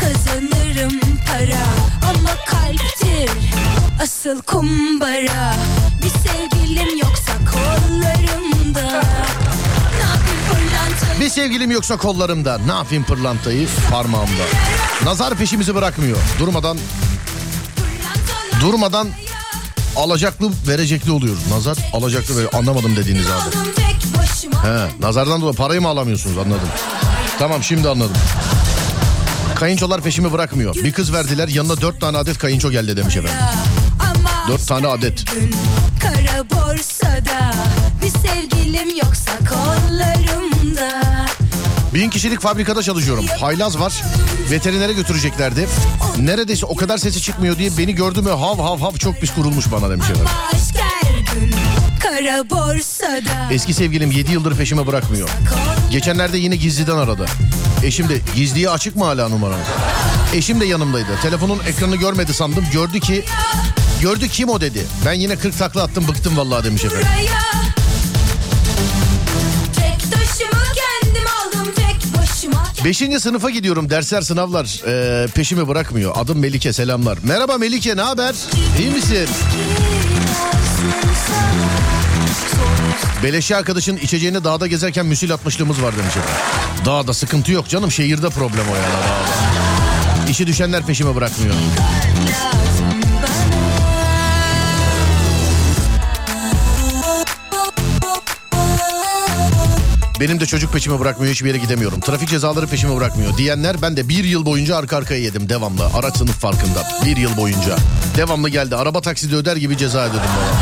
[0.00, 1.64] Kazanırım para.
[2.08, 3.30] Ama kalptir
[4.02, 5.54] Asıl kumbara.
[6.02, 9.02] Bir sevgilim yoksa kollarımda.
[11.20, 12.58] Bir sevgilim yoksa kollarımda.
[12.58, 14.44] Ne yapayım pırlantayı parmağımda.
[15.04, 16.18] Nazar peşimizi bırakmıyor.
[16.38, 16.78] Durmadan
[18.60, 19.08] durmadan
[19.96, 21.42] alacaklı verecekli oluyoruz.
[21.50, 23.56] Nazar alacaklı ve anlamadım dediğiniz abi.
[24.68, 26.68] He, nazardan dolayı parayı mı alamıyorsunuz anladım.
[27.38, 28.16] Tamam şimdi anladım.
[29.54, 30.74] Kayınçolar peşimi bırakmıyor.
[30.74, 33.38] Bir kız verdiler yanına dört tane adet kayınço geldi demiş efendim.
[34.48, 35.24] Dört tane adet.
[36.02, 37.52] Kara borsada
[38.02, 40.90] Bir sevgilim yoksa kollarımda
[41.94, 43.26] Bin kişilik fabrikada çalışıyorum.
[43.40, 44.02] Haylaz var.
[44.50, 45.68] Veterinere götüreceklerdi.
[46.18, 49.72] Neredeyse o kadar sesi çıkmıyor diye beni gördü mü hav hav hav çok pis kurulmuş
[49.72, 50.32] bana demiş efendim.
[53.50, 55.28] Eski sevgilim 7 yıldır peşime bırakmıyor.
[55.90, 57.26] Geçenlerde yine gizliden aradı.
[57.84, 59.66] Eşim de gizliye açık mı hala numaranız?
[60.34, 61.20] Eşim de yanımdaydı.
[61.22, 62.64] Telefonun ekranını görmedi sandım.
[62.72, 63.24] Gördü ki
[64.00, 64.86] gördü kim o dedi.
[65.06, 67.06] Ben yine 40 takla attım bıktım vallahi demiş efendim.
[67.12, 67.83] Buraya
[72.84, 73.90] Beşinci sınıfa gidiyorum.
[73.90, 76.12] Dersler sınavlar ee, peşimi bırakmıyor.
[76.14, 77.18] Adım Melike selamlar.
[77.22, 78.34] Merhaba Melike ne haber?
[78.78, 79.28] İyi misin?
[83.22, 86.42] Beleşçi arkadaşın içeceğini dağda gezerken müsil atmışlığımız var demiş efendim.
[86.84, 90.30] Dağda sıkıntı yok canım şehirde problem o yani dağda.
[90.30, 91.54] İşi düşenler peşime bırakmıyor.
[100.24, 102.00] Benim de çocuk peşimi bırakmıyor hiçbir yere gidemiyorum.
[102.00, 105.86] Trafik cezaları peşimi bırakmıyor diyenler ben de bir yıl boyunca arka arkaya yedim devamlı.
[105.94, 107.76] Araç sınıf farkında bir yıl boyunca.
[108.16, 110.58] Devamlı geldi araba takside öder gibi ceza ödedim bana.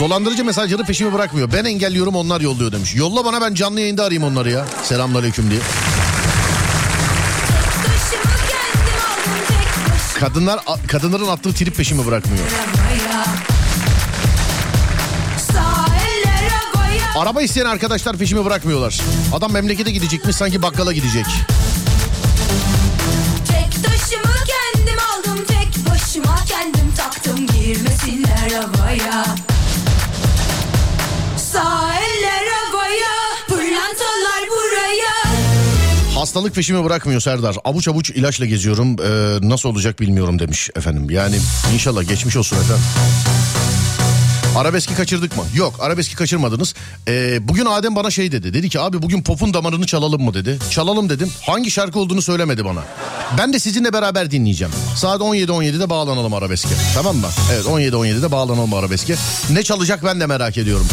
[0.00, 1.52] Dolandırıcı mesajları peşimi bırakmıyor.
[1.52, 2.94] Ben engelliyorum onlar yolluyor demiş.
[2.94, 4.66] Yolla bana ben canlı yayında arayayım onları ya.
[4.82, 5.60] Selamünaleyküm diye.
[10.20, 12.44] Kadınlar kadınların attığı trip peşimi bırakmıyor.
[17.16, 19.00] Araba isteyen arkadaşlar peşimi bırakmıyorlar.
[19.32, 21.24] Adam memlekete gidecekmiş sanki bakkala gidecek.
[23.48, 29.24] Tek taşımı kendim aldım tek başıma kendim taktım girmesinler havaya
[31.52, 33.14] Sağ eller havaya
[33.48, 35.36] pırlantalar buraya
[36.20, 37.56] Hastalık peşimi bırakmıyor Serdar.
[37.64, 38.96] Avuç avuç ilaçla geziyorum.
[39.00, 41.10] Ee, nasıl olacak bilmiyorum demiş efendim.
[41.10, 41.36] Yani
[41.74, 42.84] inşallah geçmiş olsun efendim.
[44.60, 45.44] Arabeski kaçırdık mı?
[45.54, 46.74] Yok arabeski kaçırmadınız.
[47.08, 48.54] Ee, bugün Adem bana şey dedi.
[48.54, 50.58] Dedi ki abi bugün popun damarını çalalım mı dedi.
[50.70, 51.32] Çalalım dedim.
[51.46, 52.84] Hangi şarkı olduğunu söylemedi bana.
[53.38, 54.74] Ben de sizinle beraber dinleyeceğim.
[54.96, 56.74] Saat 17.17'de bağlanalım arabeske.
[56.94, 57.26] Tamam mı?
[57.52, 59.14] Evet 17.17'de bağlanalım arabeske.
[59.50, 60.86] Ne çalacak ben de merak ediyorum.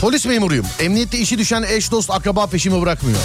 [0.00, 0.66] Polis memuruyum.
[0.80, 3.18] Emniyette işi düşen eş dost akraba peşimi bırakmıyor.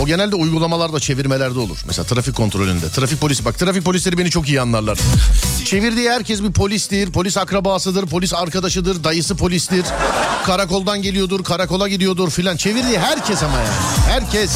[0.00, 1.78] O genelde uygulamalarda çevirmelerde olur.
[1.86, 2.88] Mesela trafik kontrolünde.
[2.88, 4.98] Trafik polisi bak trafik polisleri beni çok iyi anlarlar.
[5.64, 7.12] Çevirdiği herkes bir polistir.
[7.12, 8.06] Polis akrabasıdır.
[8.06, 9.04] Polis arkadaşıdır.
[9.04, 9.84] Dayısı polistir.
[10.46, 11.44] Karakoldan geliyordur.
[11.44, 12.56] Karakola gidiyordur filan.
[12.56, 13.68] Çevirdiği herkes ama yani.
[14.08, 14.50] Herkes.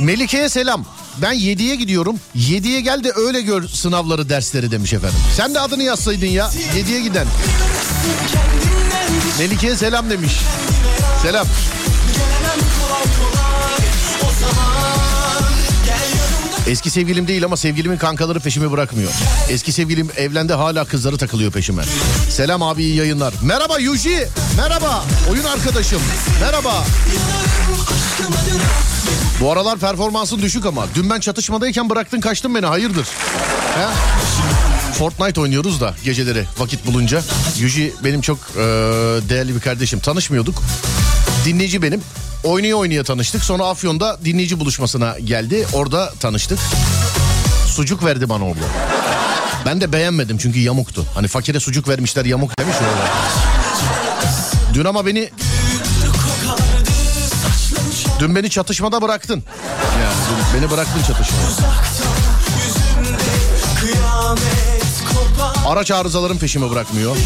[0.00, 0.84] Melike'ye selam.
[1.22, 2.16] Ben 7'ye gidiyorum.
[2.36, 5.18] 7'ye gel de öyle gör sınavları dersleri demiş efendim.
[5.36, 6.50] Sen de adını yazsaydın ya.
[6.76, 7.26] 7'ye giden.
[9.40, 10.40] Melike'ye selam demiş.
[11.22, 11.46] Selam.
[16.66, 19.10] Eski sevgilim değil ama sevgilimin kankaları peşimi bırakmıyor.
[19.48, 21.82] Eski sevgilim evlendi hala kızları takılıyor peşime.
[22.30, 23.34] Selam abi iyi yayınlar.
[23.42, 24.28] Merhaba Yuji.
[24.56, 25.04] Merhaba.
[25.30, 26.02] Oyun arkadaşım.
[26.40, 26.84] Merhaba.
[29.40, 30.86] Bu aralar performansın düşük ama.
[30.94, 33.06] Dün ben çatışmadayken bıraktın kaçtın beni hayırdır?
[33.74, 33.86] He?
[35.00, 37.22] Fortnite oynuyoruz da geceleri vakit bulunca.
[37.58, 38.60] Yuji benim çok e,
[39.28, 40.00] değerli bir kardeşim.
[40.00, 40.62] Tanışmıyorduk.
[41.44, 42.02] Dinleyici benim.
[42.44, 43.44] Oynaya oynaya tanıştık.
[43.44, 45.66] Sonra Afyon'da dinleyici buluşmasına geldi.
[45.72, 46.58] Orada tanıştık.
[47.66, 48.64] Sucuk verdi bana orada.
[49.66, 51.06] Ben de beğenmedim çünkü yamuktu.
[51.14, 53.08] Hani fakire sucuk vermişler yamuk demiş orada.
[54.74, 55.30] Dün ama beni...
[58.18, 59.44] Dün beni çatışmada bıraktın.
[60.02, 61.74] Yani dün beni bıraktın çatışmada.
[63.80, 64.79] Kıyamet kopar
[65.66, 67.16] Araç arızaların peşimi bırakmıyor.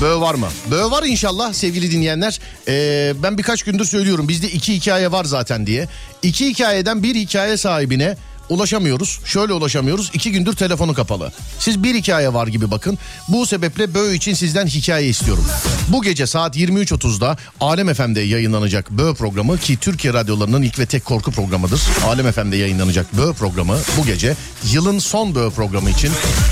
[0.00, 0.48] Böğ var mı?
[0.70, 2.40] Böğ var inşallah sevgili dinleyenler.
[2.68, 5.88] Ee, ben birkaç gündür söylüyorum bizde iki hikaye var zaten diye.
[6.22, 8.16] İki hikayeden bir hikaye sahibine
[8.48, 9.20] ulaşamıyoruz.
[9.24, 10.10] Şöyle ulaşamıyoruz.
[10.14, 11.32] İki gündür telefonu kapalı.
[11.58, 12.98] Siz bir hikaye var gibi bakın.
[13.28, 15.44] Bu sebeple Böğ için sizden hikaye istiyorum.
[15.88, 21.04] Bu gece saat 23.30'da Alem FM'de yayınlanacak Böğ programı ki Türkiye radyolarının ilk ve tek
[21.04, 21.82] korku programıdır.
[22.06, 24.36] Alem FM'de yayınlanacak Böğ programı bu gece
[24.72, 26.10] yılın son Böğ programı için.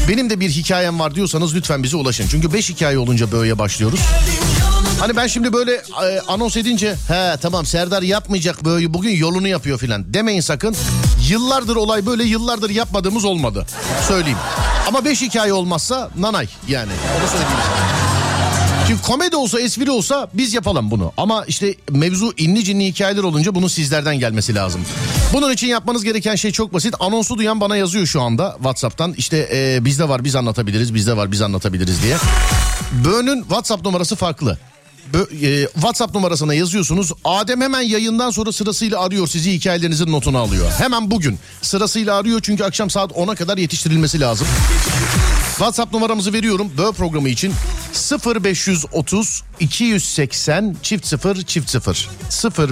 [0.09, 2.27] Benim de bir hikayem var diyorsanız lütfen bize ulaşın.
[2.31, 4.01] Çünkü 5 hikaye olunca Böğ'ye başlıyoruz.
[5.01, 9.79] Hani ben şimdi böyle e, anons edince he tamam Serdar yapmayacak böyle bugün yolunu yapıyor
[9.79, 10.77] filan demeyin sakın.
[11.29, 13.67] Yıllardır olay böyle yıllardır yapmadığımız olmadı.
[14.09, 14.39] Söyleyeyim.
[14.89, 17.57] Ama 5 hikaye olmazsa nanay yani onu söyleyeyim.
[18.89, 21.13] Çünkü komedi olsa espri olsa biz yapalım bunu.
[21.17, 24.81] Ama işte mevzu inli cinli hikayeler olunca bunun sizlerden gelmesi lazım.
[25.33, 26.95] Bunun için yapmanız gereken şey çok basit.
[27.01, 29.13] Anonsu duyan bana yazıyor şu anda Whatsapp'tan.
[29.13, 32.17] İşte e, bizde var biz anlatabiliriz, bizde var biz anlatabiliriz diye.
[33.05, 34.59] Böğünün WhatsApp numarası farklı.
[35.13, 37.13] Bö- e, WhatsApp numarasına yazıyorsunuz.
[37.25, 40.73] Adem hemen yayından sonra sırasıyla arıyor sizi hikayelerinizin notunu alıyor.
[40.79, 44.47] Hemen bugün sırasıyla arıyor çünkü akşam saat 10'a kadar yetiştirilmesi lazım.
[45.49, 47.53] WhatsApp numaramızı veriyorum Böğ programı için
[48.45, 52.09] 0530 280 çift 0 çift 0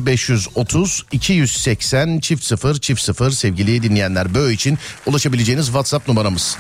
[0.06, 6.56] 0530 280 çift 0 çift 0 sevgili dinleyenler Böğ için ulaşabileceğiniz WhatsApp numaramız.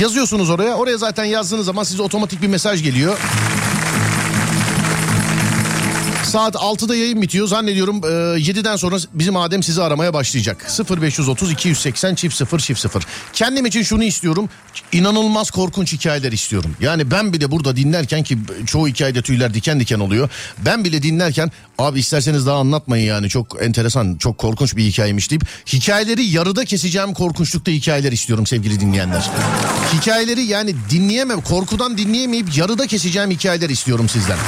[0.00, 3.18] Yazıyorsunuz oraya oraya zaten yazdığınız zaman size otomatik bir mesaj geliyor.
[6.32, 7.46] Saat 6'da yayın bitiyor.
[7.46, 8.08] Zannediyorum e,
[8.40, 10.66] 7'den sonra bizim Adem sizi aramaya başlayacak.
[10.90, 13.02] 0530 280 çift 0 çift 0.
[13.32, 14.48] Kendim için şunu istiyorum.
[14.92, 16.76] İnanılmaz korkunç hikayeler istiyorum.
[16.80, 20.30] Yani ben bile burada dinlerken ki çoğu hikayede tüyler diken diken oluyor.
[20.58, 25.42] Ben bile dinlerken abi isterseniz daha anlatmayın yani çok enteresan çok korkunç bir hikayeymiş deyip
[25.72, 29.30] hikayeleri yarıda keseceğim korkunçlukta hikayeler istiyorum sevgili dinleyenler.
[29.92, 34.38] Hikayeleri yani dinleyemem korkudan dinleyemeyip yarıda keseceğim hikayeler istiyorum sizden.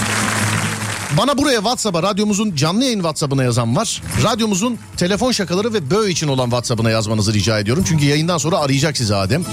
[1.19, 4.03] Bana buraya WhatsApp'a radyomuzun canlı yayın WhatsApp'ına yazan var.
[4.23, 7.85] Radyomuzun telefon şakaları ve böğ için olan WhatsApp'ına yazmanızı rica ediyorum.
[7.89, 9.45] Çünkü yayından sonra arayacak sizi Adem.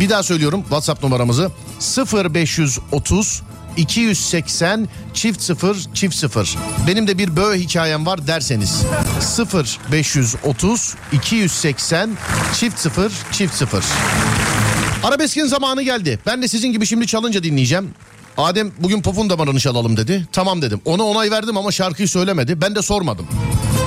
[0.00, 1.50] Bir daha söylüyorum WhatsApp numaramızı
[2.24, 3.42] 0530
[3.76, 6.56] 280 çift 0 çift 0.
[6.86, 8.82] Benim de bir böğ hikayem var derseniz
[9.94, 12.10] 0530 280
[12.60, 13.84] çift 0 çift 0.
[15.02, 16.18] Arabeskin zamanı geldi.
[16.26, 17.94] Ben de sizin gibi şimdi çalınca dinleyeceğim.
[18.36, 20.26] Adem bugün popun damarını çalalım dedi.
[20.32, 20.80] Tamam dedim.
[20.84, 22.60] Ona onay verdim ama şarkıyı söylemedi.
[22.60, 23.26] Ben de sormadım.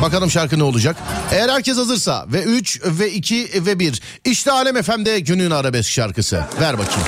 [0.02, 0.98] Bakalım şarkı ne olacak.
[1.32, 4.02] Eğer herkes hazırsa ve 3 ve 2 ve 1.
[4.26, 6.44] İşte Alem FM'de günün arabesk şarkısı.
[6.62, 7.08] Ver bakayım.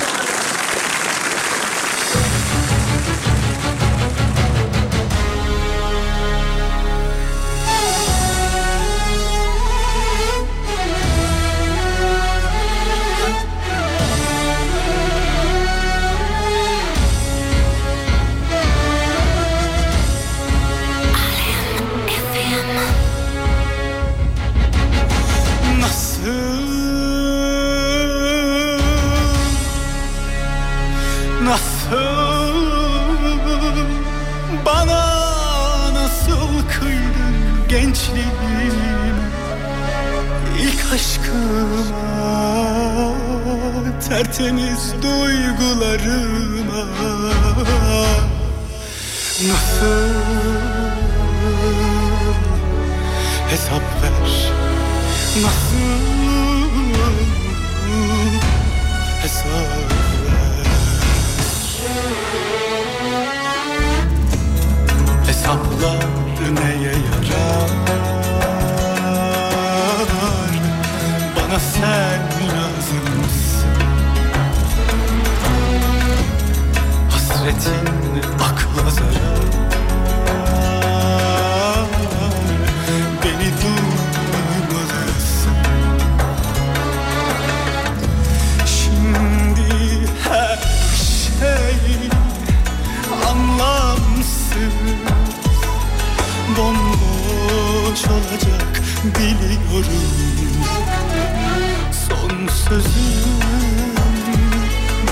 [102.68, 103.38] Sözüm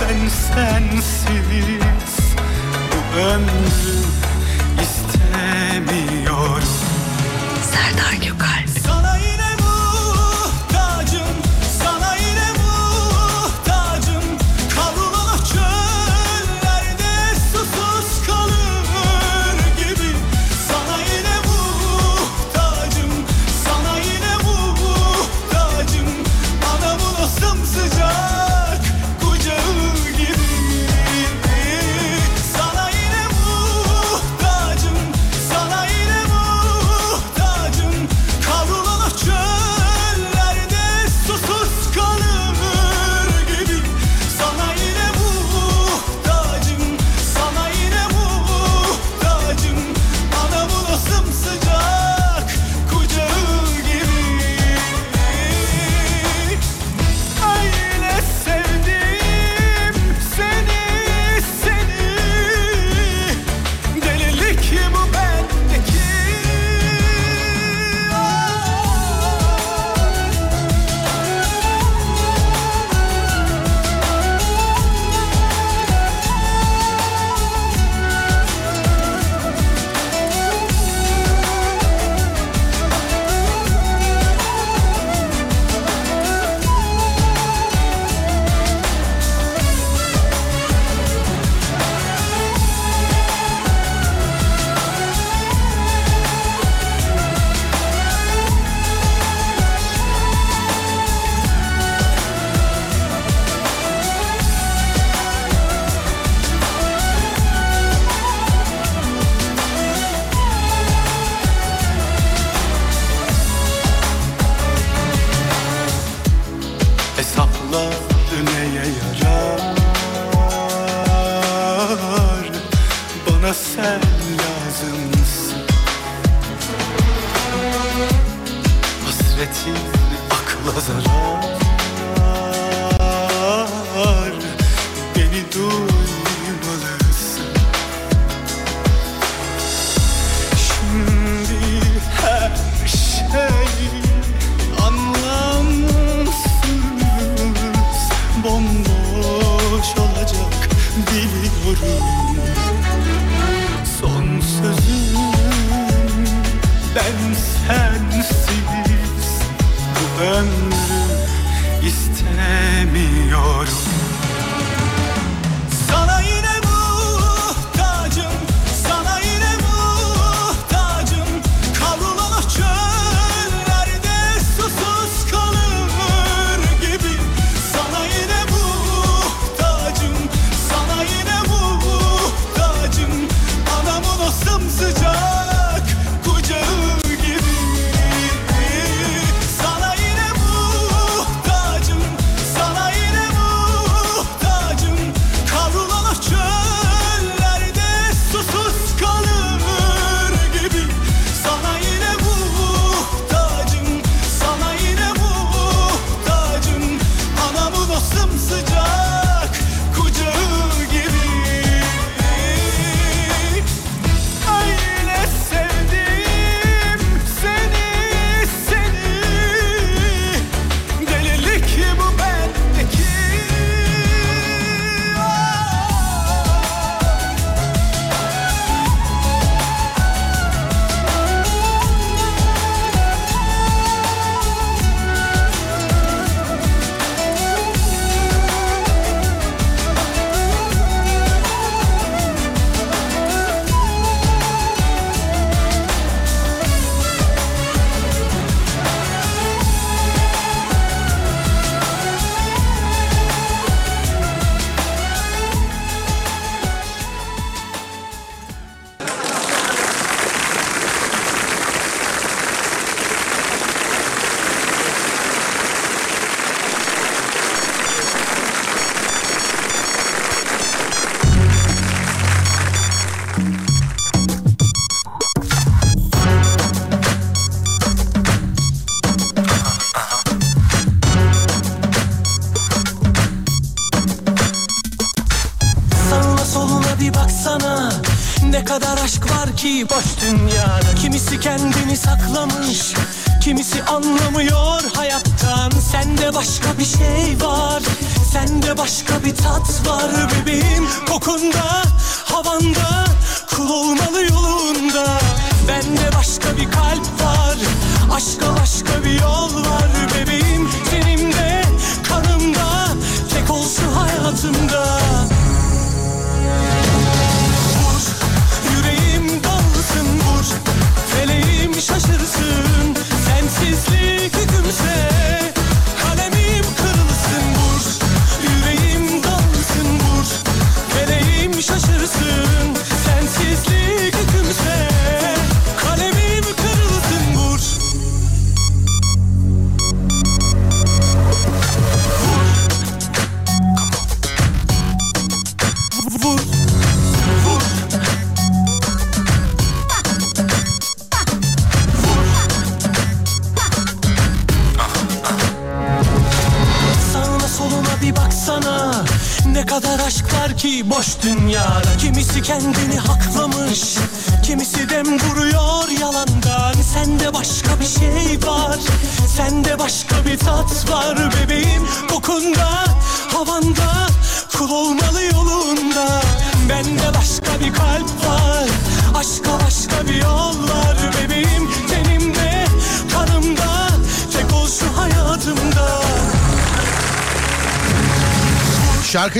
[0.00, 1.24] ben sensiz
[2.92, 4.15] Bu ömrü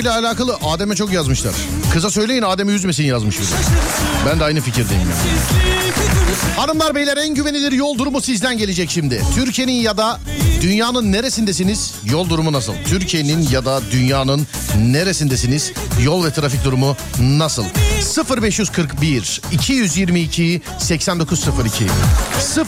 [0.07, 1.55] Şarkıyla alakalı Adem'e çok yazmışlar.
[1.93, 3.47] Kıza söyleyin Adem'i üzmesin yazmış biri.
[4.27, 5.03] Ben de aynı fikirdeyim.
[5.03, 6.63] ya.
[6.63, 9.23] Hanımlar beyler en güvenilir yol durumu sizden gelecek şimdi.
[9.35, 10.21] Türkiye'nin ya da
[10.63, 11.95] dünyanın neresindesiniz?
[12.05, 12.73] Yol durumu nasıl?
[12.89, 14.47] Türkiye'nin ya da dünyanın
[14.79, 15.73] neresindesiniz?
[16.03, 17.65] Yol ve trafik durumu nasıl?
[18.43, 21.85] 0541 222 8902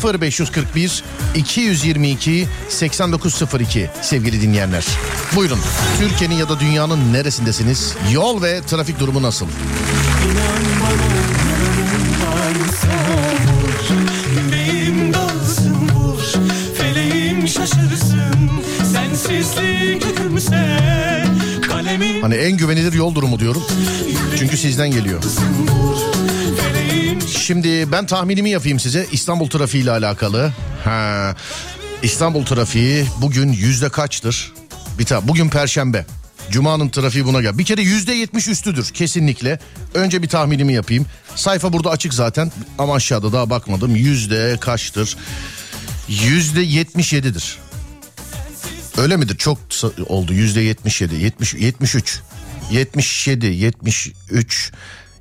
[0.04, 4.86] 0541 222 8902 sevgili dinleyenler.
[5.36, 5.58] Buyurun.
[5.98, 7.94] Türkiye'nin ya da dünyanın neresindesiniz?
[8.12, 9.46] Yol ve trafik durumu nasıl?
[10.26, 10.78] Yüreğim
[22.20, 23.62] Hani en güvenilir yol durumu diyorum.
[24.38, 25.22] Çünkü sizden geliyor.
[27.28, 30.52] Şimdi ben tahminimi yapayım size İstanbul trafiği ile alakalı.
[30.84, 31.36] Ha,
[32.02, 34.52] İstanbul trafiği bugün yüzde kaçtır?
[34.98, 36.06] Bir ta bugün perşembe.
[36.50, 37.58] Cuma'nın trafiği buna gel.
[37.58, 39.58] Bir kere yüzde yetmiş üstüdür kesinlikle.
[39.94, 41.06] Önce bir tahminimi yapayım.
[41.34, 43.96] Sayfa burada açık zaten ama aşağıda daha bakmadım.
[43.96, 45.16] Yüzde kaçtır?
[46.08, 47.58] Yüzde yetmiş yedidir.
[48.98, 49.36] Öyle midir?
[49.36, 49.58] Çok
[50.06, 50.32] oldu.
[50.32, 51.14] Yüzde yetmiş yedi.
[51.14, 52.20] Yetmiş, yetmiş üç.
[52.70, 54.72] Yetmiş yedi, yetmiş üç.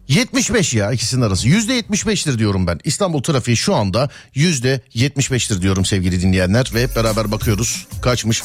[0.08, 1.48] 75 ya ikisinin arası.
[1.48, 2.80] Yüzde 75'tir diyorum ben.
[2.84, 6.72] İstanbul trafiği şu anda yüzde 75'tir diyorum sevgili dinleyenler.
[6.74, 7.88] Ve hep beraber bakıyoruz.
[8.02, 8.44] Kaçmış?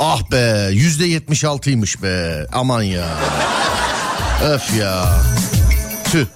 [0.00, 2.46] Ah be yüzde 76'ymış be.
[2.52, 3.18] Aman ya.
[4.44, 5.20] Öf ya.
[6.12, 6.26] Tüh.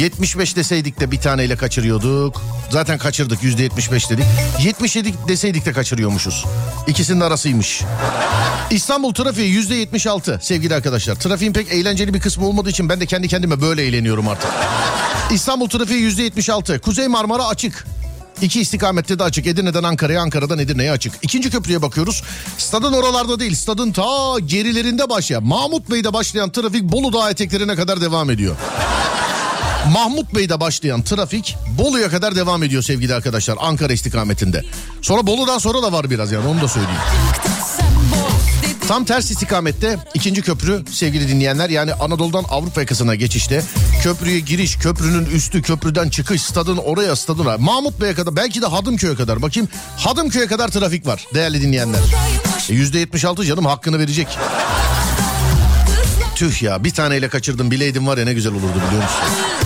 [0.00, 2.42] 75 deseydik de bir taneyle kaçırıyorduk.
[2.70, 4.24] Zaten kaçırdık yüzde 75 dedik.
[4.62, 6.44] 77 deseydik de kaçırıyormuşuz.
[6.86, 7.82] İkisinin arasıymış.
[8.70, 11.14] İstanbul trafiği yüzde 76 sevgili arkadaşlar.
[11.14, 14.50] Trafiğin pek eğlenceli bir kısmı olmadığı için ben de kendi kendime böyle eğleniyorum artık.
[15.30, 16.80] İstanbul trafiği yüzde 76.
[16.80, 17.86] Kuzey Marmara açık.
[18.42, 19.46] İki istikamette de açık.
[19.46, 21.12] Edirne'den Ankara'ya, Ankara'dan Edirne'ye açık.
[21.22, 22.22] İkinci köprüye bakıyoruz.
[22.58, 28.00] Stadın oralarda değil, stadın ta gerilerinde başlayan, Mahmut Bey'de başlayan trafik Bolu Dağı eteklerine kadar
[28.00, 28.56] devam ediyor.
[29.88, 34.64] Mahmut Bey'de başlayan trafik Bolu'ya kadar devam ediyor sevgili arkadaşlar Ankara istikametinde.
[35.02, 37.00] Sonra Bolu'dan sonra da var biraz yani onu da söyleyeyim.
[38.88, 43.62] Tam ters istikamette ikinci köprü sevgili dinleyenler yani Anadolu'dan Avrupa yakasına geçişte
[44.02, 47.58] köprüye giriş, köprünün üstü, köprüden çıkış, stadın oraya, stadın oraya.
[47.58, 49.68] Mahmut Bey'e kadar belki de Hadımköy'e kadar bakayım.
[49.96, 52.00] Hadımköy'e kadar trafik var değerli dinleyenler.
[52.70, 54.28] E, %76 canım hakkını verecek.
[56.34, 59.59] Tüh ya bir taneyle kaçırdım bileydim var ya ne güzel olurdu biliyor musun?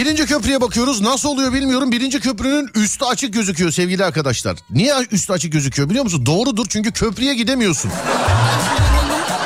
[0.00, 1.00] Birinci köprüye bakıyoruz.
[1.00, 1.92] Nasıl oluyor bilmiyorum.
[1.92, 4.56] Birinci köprünün üstü açık gözüküyor sevgili arkadaşlar.
[4.70, 6.26] Niye üstü açık gözüküyor biliyor musun?
[6.26, 7.90] Doğrudur çünkü köprüye gidemiyorsun.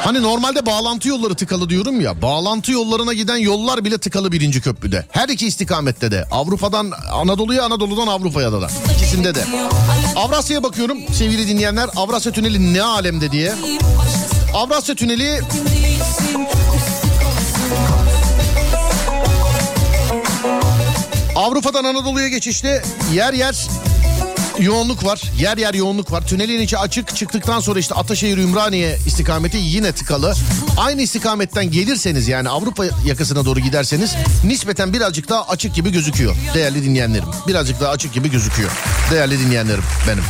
[0.04, 2.22] Hani normalde bağlantı yolları tıkalı diyorum ya.
[2.22, 5.06] Bağlantı yollarına giden yollar bile tıkalı birinci köprüde.
[5.10, 6.24] Her iki istikamette de.
[6.30, 8.68] Avrupa'dan Anadolu'ya, Anadolu'dan Avrupa'ya da.
[8.96, 9.44] İkisinde de.
[10.16, 11.90] Avrasya'ya bakıyorum sevgili dinleyenler.
[11.96, 13.54] Avrasya Tüneli ne alemde diye.
[14.54, 15.40] Avrasya Tüneli
[21.44, 22.82] Avrupa'dan Anadolu'ya geçişte
[23.12, 23.66] yer yer
[24.58, 25.22] yoğunluk var.
[25.38, 26.26] Yer yer yoğunluk var.
[26.28, 27.16] Tünelin içi açık.
[27.16, 30.34] Çıktıktan sonra işte Ataşehir Ümraniye istikameti yine tıkalı.
[30.76, 34.14] Aynı istikametten gelirseniz yani Avrupa yakasına doğru giderseniz
[34.44, 36.36] nispeten birazcık daha açık gibi gözüküyor.
[36.54, 37.28] Değerli dinleyenlerim.
[37.48, 38.70] Birazcık daha açık gibi gözüküyor.
[39.10, 40.24] Değerli dinleyenlerim benim.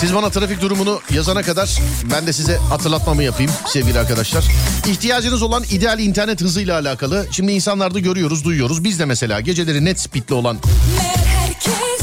[0.00, 1.78] Siz bana trafik durumunu yazana kadar
[2.12, 4.44] ben de size hatırlatmamı yapayım sevgili arkadaşlar.
[4.88, 7.26] İhtiyacınız olan ideal internet hızıyla alakalı.
[7.30, 8.84] Şimdi insanlarda görüyoruz, duyuyoruz.
[8.84, 10.58] Biz de mesela geceleri net speedli olan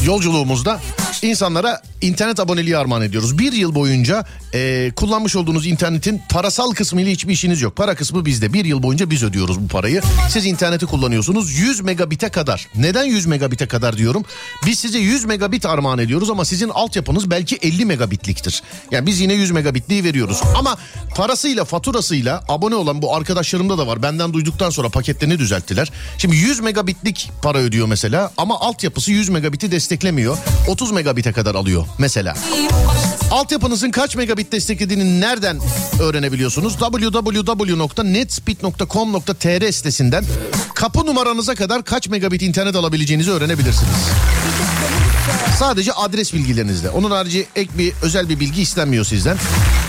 [0.04, 0.80] yolculuğumuzda
[1.22, 3.38] insanlara internet aboneliği armağan ediyoruz.
[3.38, 4.26] Bir yıl boyunca
[4.58, 7.76] e, kullanmış olduğunuz internetin parasal kısmı ile hiçbir işiniz yok.
[7.76, 8.54] Para kısmı bizde.
[8.54, 10.02] Bir yıl boyunca biz ödüyoruz bu parayı.
[10.30, 12.68] Siz interneti kullanıyorsunuz 100 megabite kadar.
[12.76, 14.24] Neden 100 megabite kadar diyorum?
[14.66, 18.64] Biz size 100 megabit armağan ediyoruz ama sizin altyapınız belki 50 megabitliktir.
[18.92, 20.42] Yani biz yine 100 megabitliği veriyoruz.
[20.56, 20.78] Ama
[21.16, 24.04] parasıyla faturasıyla abone olan bu arkadaşlarımda da var.
[24.04, 25.92] Benden duyduktan sonra paketlerini düzelttiler.
[26.18, 30.38] Şimdi 100 megabitlik para ödüyor mesela ama altyapısı 100 megabiti desteklemiyor.
[30.68, 32.34] 30 megabite kadar alıyor mesela.
[33.32, 35.60] Altyapınızın kaç megabit desteklediğini nereden
[36.02, 36.78] öğrenebiliyorsunuz?
[36.80, 40.26] www.netspeed.com.tr sitesinden
[40.76, 43.96] kapı numaranıza kadar kaç megabit internet alabileceğinizi öğrenebilirsiniz.
[45.60, 46.90] Sadece adres bilgilerinizle.
[46.90, 49.38] Onun harici ek bir özel bir bilgi istenmiyor sizden.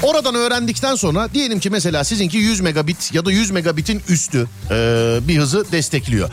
[0.02, 4.74] Oradan öğrendikten sonra diyelim ki mesela sizinki 100 megabit ya da 100 megabitin üstü e,
[5.28, 6.30] bir hızı destekliyor.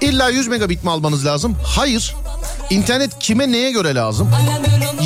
[0.00, 1.56] İlla 100 megabit mi almanız lazım?
[1.64, 2.14] Hayır.
[2.70, 4.30] İnternet kime neye göre lazım?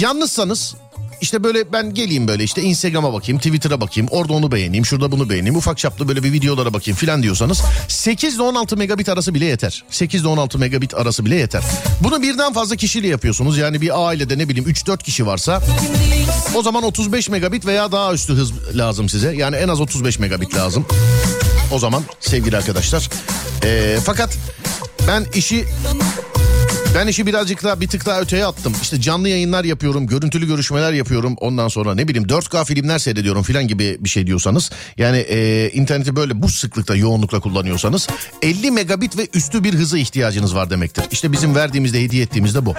[0.00, 0.74] Yalnızsanız
[1.22, 5.28] işte böyle ben geleyim böyle işte Instagram'a bakayım, Twitter'a bakayım, orada onu beğeneyim, şurada bunu
[5.28, 9.44] beğeneyim, ufak çaplı böyle bir videolara bakayım filan diyorsanız 8 ile 16 megabit arası bile
[9.44, 9.84] yeter.
[9.90, 11.62] 8 ile 16 megabit arası bile yeter.
[12.00, 13.58] Bunu birden fazla kişiyle yapıyorsunuz.
[13.58, 15.62] Yani bir ailede ne bileyim 3-4 kişi varsa
[16.54, 19.34] o zaman 35 megabit veya daha üstü hız lazım size.
[19.34, 20.86] Yani en az 35 megabit lazım.
[21.72, 23.10] O zaman sevgili arkadaşlar.
[23.64, 24.38] Ee, fakat
[25.08, 25.64] ben işi
[26.94, 28.74] ben işi birazcık daha bir tık daha öteye attım.
[28.82, 31.36] İşte canlı yayınlar yapıyorum, görüntülü görüşmeler yapıyorum.
[31.40, 34.70] Ondan sonra ne bileyim 4K filmler seyrediyorum filan gibi bir şey diyorsanız.
[34.96, 38.08] Yani e, interneti böyle bu sıklıkta, yoğunlukla kullanıyorsanız
[38.42, 41.04] 50 megabit ve üstü bir hıza ihtiyacınız var demektir.
[41.10, 42.74] İşte bizim verdiğimizde, hediye ettiğimizde bu.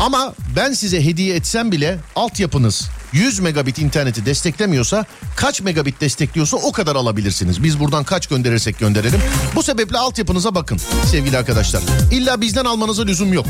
[0.00, 5.04] Ama ben size hediye etsem bile altyapınız 100 megabit interneti desteklemiyorsa
[5.36, 7.62] kaç megabit destekliyorsa o kadar alabilirsiniz.
[7.62, 9.20] Biz buradan kaç gönderirsek gönderelim.
[9.54, 10.78] Bu sebeple altyapınıza bakın
[11.10, 11.82] sevgili arkadaşlar.
[12.10, 13.46] İlla bizden almanıza lüzum yok.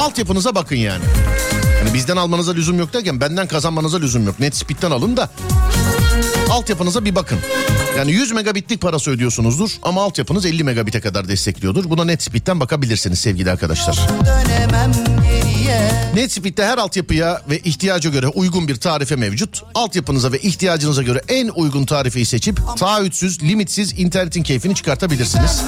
[0.00, 1.04] Altyapınıza bakın yani.
[1.78, 4.40] Yani bizden almanıza lüzum yok derken benden kazanmanıza lüzum yok.
[4.40, 5.30] Netspeed'den alın da
[6.50, 7.38] altyapınıza bir bakın.
[7.98, 11.90] Yani 100 megabitlik parası ödüyorsunuzdur ama altyapınız 50 megabite kadar destekliyordur.
[11.90, 13.98] Buna Netspeed'den bakabilirsiniz sevgili arkadaşlar.
[16.14, 19.62] Netspeed'de her altyapıya ve ihtiyaca göre uygun bir tarife mevcut.
[19.74, 25.62] Altyapınıza ve ihtiyacınıza göre en uygun tarifeyi seçip taahhütsüz, limitsiz internetin keyfini çıkartabilirsiniz.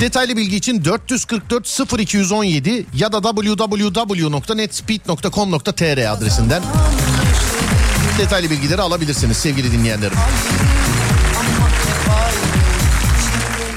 [0.00, 6.62] Detaylı bilgi için 444 0217 ya da www.netspeed.com.tr adresinden
[8.18, 10.16] detaylı bilgileri alabilirsiniz sevgili dinleyenlerim.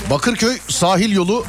[0.10, 1.46] Bakırköy sahil yolu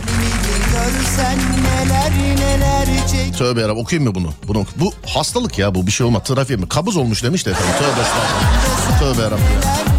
[3.39, 4.33] Tövbe yarabbim okuyayım mı bunu?
[4.49, 4.67] bunu?
[4.77, 6.23] Bu hastalık ya bu bir şey olmaz.
[6.25, 6.69] Trafik mi?
[6.69, 7.51] Kabız olmuş demiş de.
[7.51, 7.75] efendim.
[7.79, 8.99] Tövbe estağfurullah.
[9.01, 9.98] Tövbe yarabbim.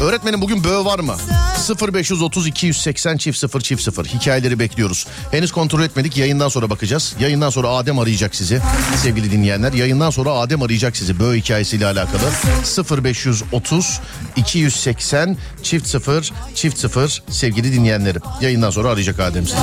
[0.00, 1.16] Öğretmenim bugün böğ var mı?
[1.92, 5.06] 0530 280 çift 0 çift 0 hikayeleri bekliyoruz.
[5.30, 7.14] Henüz kontrol etmedik yayından sonra bakacağız.
[7.20, 8.60] Yayından sonra Adem arayacak sizi
[8.96, 9.72] sevgili dinleyenler.
[9.72, 12.22] Yayından sonra Adem arayacak sizi böğ hikayesiyle alakalı.
[13.04, 14.00] 0530
[14.36, 18.22] 280 çift 0 çift 0 sevgili dinleyenlerim.
[18.40, 19.58] Yayından sonra arayacak Adem sizi.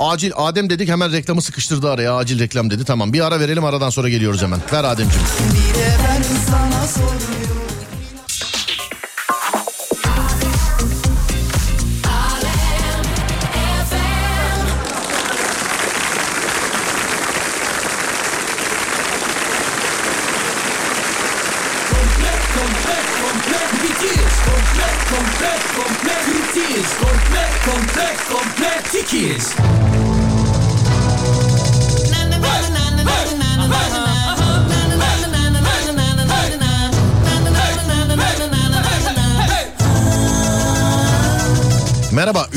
[0.00, 2.84] Acil Adem dedik hemen reklamı sıkıştırdı araya acil reklam dedi.
[2.84, 4.60] Tamam bir ara verelim aradan sonra geliyoruz hemen.
[4.72, 5.26] Ver Ademciğim.
[5.54, 7.33] Merhaba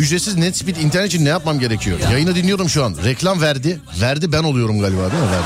[0.07, 1.99] ücretsiz Netspeed internet için ne yapmam gerekiyor?
[2.11, 2.95] Yayını dinliyorum şu an.
[3.03, 3.79] Reklam verdi.
[4.01, 5.29] Verdi ben oluyorum galiba değil mi?
[5.31, 5.43] Verdi.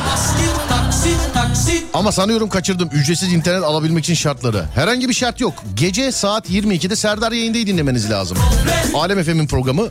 [1.94, 4.66] Ama sanıyorum kaçırdım ücretsiz internet alabilmek için şartları.
[4.76, 5.54] Herhangi bir şart yok.
[5.74, 8.38] Gece saat 22'de Serdar yayındayı dinlemeniz lazım.
[8.94, 9.88] Alem FM'in programı.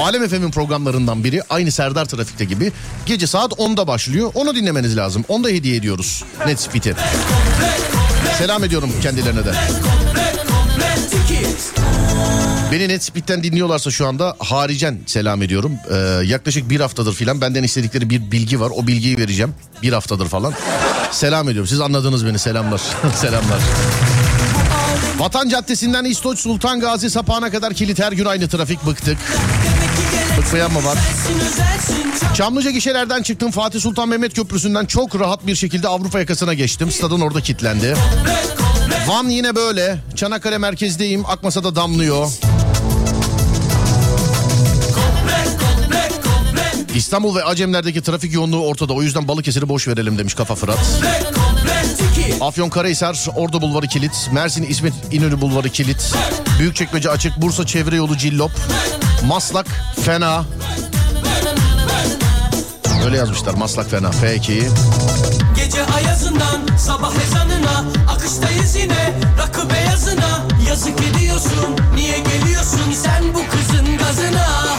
[0.00, 2.72] Alem FM'in programlarından biri aynı Serdar Trafik'te gibi.
[3.06, 4.30] Gece saat 10'da başlıyor.
[4.34, 5.24] Onu dinlemeniz lazım.
[5.28, 6.94] Onu da hediye ediyoruz Netspeed'e.
[8.38, 9.52] Selam ediyorum kendilerine de.
[12.72, 15.72] Beni Netspeed'den dinliyorlarsa şu anda haricen selam ediyorum.
[15.90, 18.72] Ee, yaklaşık bir haftadır filan benden istedikleri bir bilgi var.
[18.74, 19.54] O bilgiyi vereceğim.
[19.82, 20.54] Bir haftadır falan.
[21.10, 21.68] Selam ediyorum.
[21.68, 22.38] Siz anladınız beni.
[22.38, 22.80] Selamlar.
[23.16, 23.58] Selamlar.
[25.18, 29.18] Vatan Caddesi'nden İstoç Sultan Gazi sapağına kadar kilit her gün aynı trafik bıktık.
[30.38, 30.98] Bıkmayan mı var?
[32.34, 36.90] Çamlıca gişelerden çıktım Fatih Sultan Mehmet Köprüsü'nden çok rahat bir şekilde Avrupa yakasına geçtim.
[36.90, 37.94] Stadın orada kilitlendi.
[39.08, 39.98] Van yine böyle.
[40.16, 41.26] Çanakkale merkezdeyim.
[41.26, 42.28] Akmasa'da damlıyor.
[46.94, 48.92] İstanbul ve Acemler'deki trafik yoğunluğu ortada.
[48.92, 50.78] O yüzden Balıkesir'i boş verelim demiş Kafa Fırat.
[52.40, 54.30] Afyon Karahisar, Ordu Bulvarı kilit.
[54.32, 56.14] Mersin İsmet İnönü Bulvarı kilit.
[56.58, 57.42] Büyükçekmece açık.
[57.42, 58.50] Bursa Çevre Yolu Cillop.
[59.26, 59.66] Maslak
[60.04, 60.44] fena.
[63.04, 64.10] Öyle yazmışlar Maslak fena.
[64.22, 64.68] Peki.
[65.56, 67.47] Gece ayazından sabah ezanına
[68.74, 70.46] Yine rakı beyazına.
[70.68, 74.77] Yazık ediyorsun niye geliyorsun sen bu kızın gazına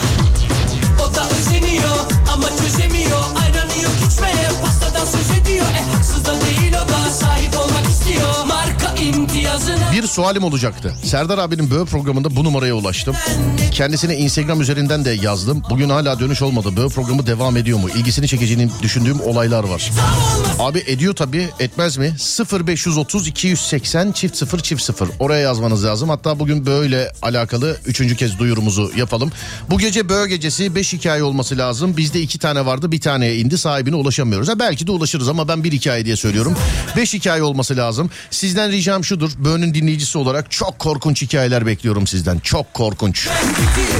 [10.02, 10.94] Bir sualim olacaktı.
[11.04, 13.16] Serdar abinin böğ programında bu numaraya ulaştım.
[13.70, 15.62] Kendisine Instagram üzerinden de yazdım.
[15.70, 16.76] Bugün hala dönüş olmadı.
[16.76, 17.88] Böğ programı devam ediyor mu?
[17.96, 19.90] İlgisini çekeceğini düşündüğüm olaylar var.
[20.58, 22.14] Abi ediyor tabii etmez mi?
[22.66, 25.08] 0530 280 çift 0 çift 0.
[25.18, 26.08] Oraya yazmanız lazım.
[26.08, 29.32] Hatta bugün böyle alakalı üçüncü kez duyurumuzu yapalım.
[29.70, 31.96] Bu gece böğ gecesi 5 hikaye olması lazım.
[31.96, 34.48] Bizde iki tane vardı bir taneye indi sahibine ulaşamıyoruz.
[34.48, 36.56] Ha belki de ulaşırız ama ben bir hikaye diye söylüyorum.
[36.96, 38.10] 5 hikaye olması lazım.
[38.30, 39.30] Sizden ricam şudur.
[39.38, 42.38] Böğ'ün dinleyicisi olarak çok korkunç hikayeler bekliyorum sizden.
[42.38, 43.28] Çok korkunç.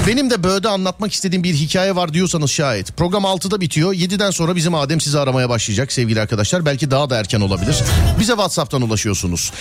[0.06, 2.96] Benim de Böğ'de anlatmak istediğim bir hikaye var diyorsanız şayet.
[2.96, 3.94] Program 6'da bitiyor.
[3.94, 6.66] 7'den sonra bizim Adem sizi aramaya başlayacak sevgili arkadaşlar.
[6.66, 7.76] Belki daha da erken olabilir.
[8.20, 9.52] Bize WhatsApp'tan ulaşıyorsunuz.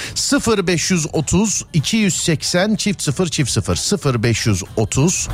[0.67, 5.27] 0530 280 çift 0 çift 0 0530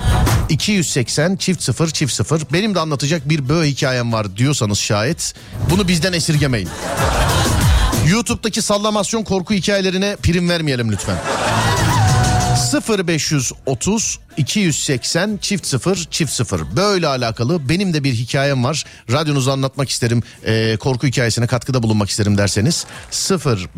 [0.49, 5.33] 280 çift 0 çift 0 benim de anlatacak bir Böğ hikayem var diyorsanız şayet
[5.69, 6.69] bunu bizden esirgemeyin.
[8.09, 11.17] YouTube'daki sallamasyon korku hikayelerine prim vermeyelim lütfen.
[12.97, 18.83] 0530 280 çift 0 çift 0 böyle alakalı benim de bir hikayem var.
[19.11, 22.85] Radyonuza anlatmak isterim Ee, korku hikayesine katkıda bulunmak isterim derseniz.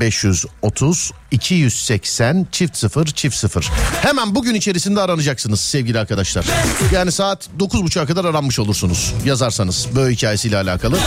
[0.03, 3.71] 0530 280 çift 0 çift 0
[4.01, 6.45] hemen bugün içerisinde aranacaksınız sevgili arkadaşlar
[6.93, 10.97] yani saat 9.30'a kadar aranmış olursunuz yazarsanız böyle hikayesiyle alakalı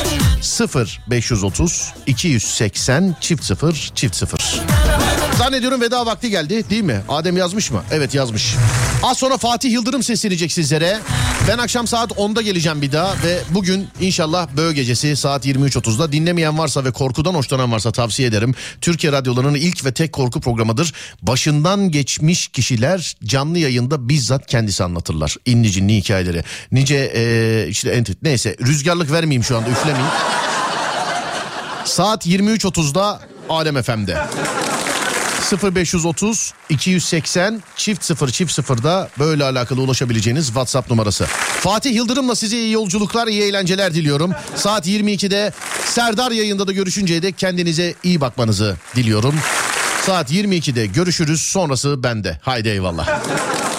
[1.11, 4.61] 0530 280 çift 0 çift 0
[5.39, 7.01] Zannediyorum veda vakti geldi değil mi?
[7.09, 7.83] Adem yazmış mı?
[7.91, 8.55] Evet yazmış.
[9.03, 11.01] Az sonra Fatih Yıldırım seslenecek sizlere.
[11.49, 16.59] Ben akşam saat 10'da geleceğim bir daha ve bugün inşallah Böğ gecesi saat 23.30'da dinlemeyen
[16.59, 18.55] varsa ve korkudan hoşlanan varsa tavsiye ederim.
[18.81, 20.93] Türkiye radyolarının ilk ve tek korku programıdır.
[21.23, 25.37] Başından geçmiş kişiler canlı yayında bizzat kendisi anlatırlar.
[25.47, 26.45] İnli cinli hikayeleri.
[26.73, 30.11] Nice eee, işte ent- neyse rüzgarlık vermeyeyim şu anda üflemeyeyim.
[31.85, 34.19] Saat 23.30'da Alem FM'de.
[35.75, 41.25] 0530 280 çift 0 çift 0'da böyle alakalı ulaşabileceğiniz WhatsApp numarası.
[41.61, 44.33] Fatih Yıldırım'la size iyi yolculuklar, iyi eğlenceler diliyorum.
[44.55, 45.53] Saat 22'de
[45.85, 49.35] Serdar yayında da görüşünceye dek kendinize iyi bakmanızı diliyorum.
[50.07, 52.39] Saat 22'de görüşürüz sonrası bende.
[52.43, 53.09] Haydi eyvallah.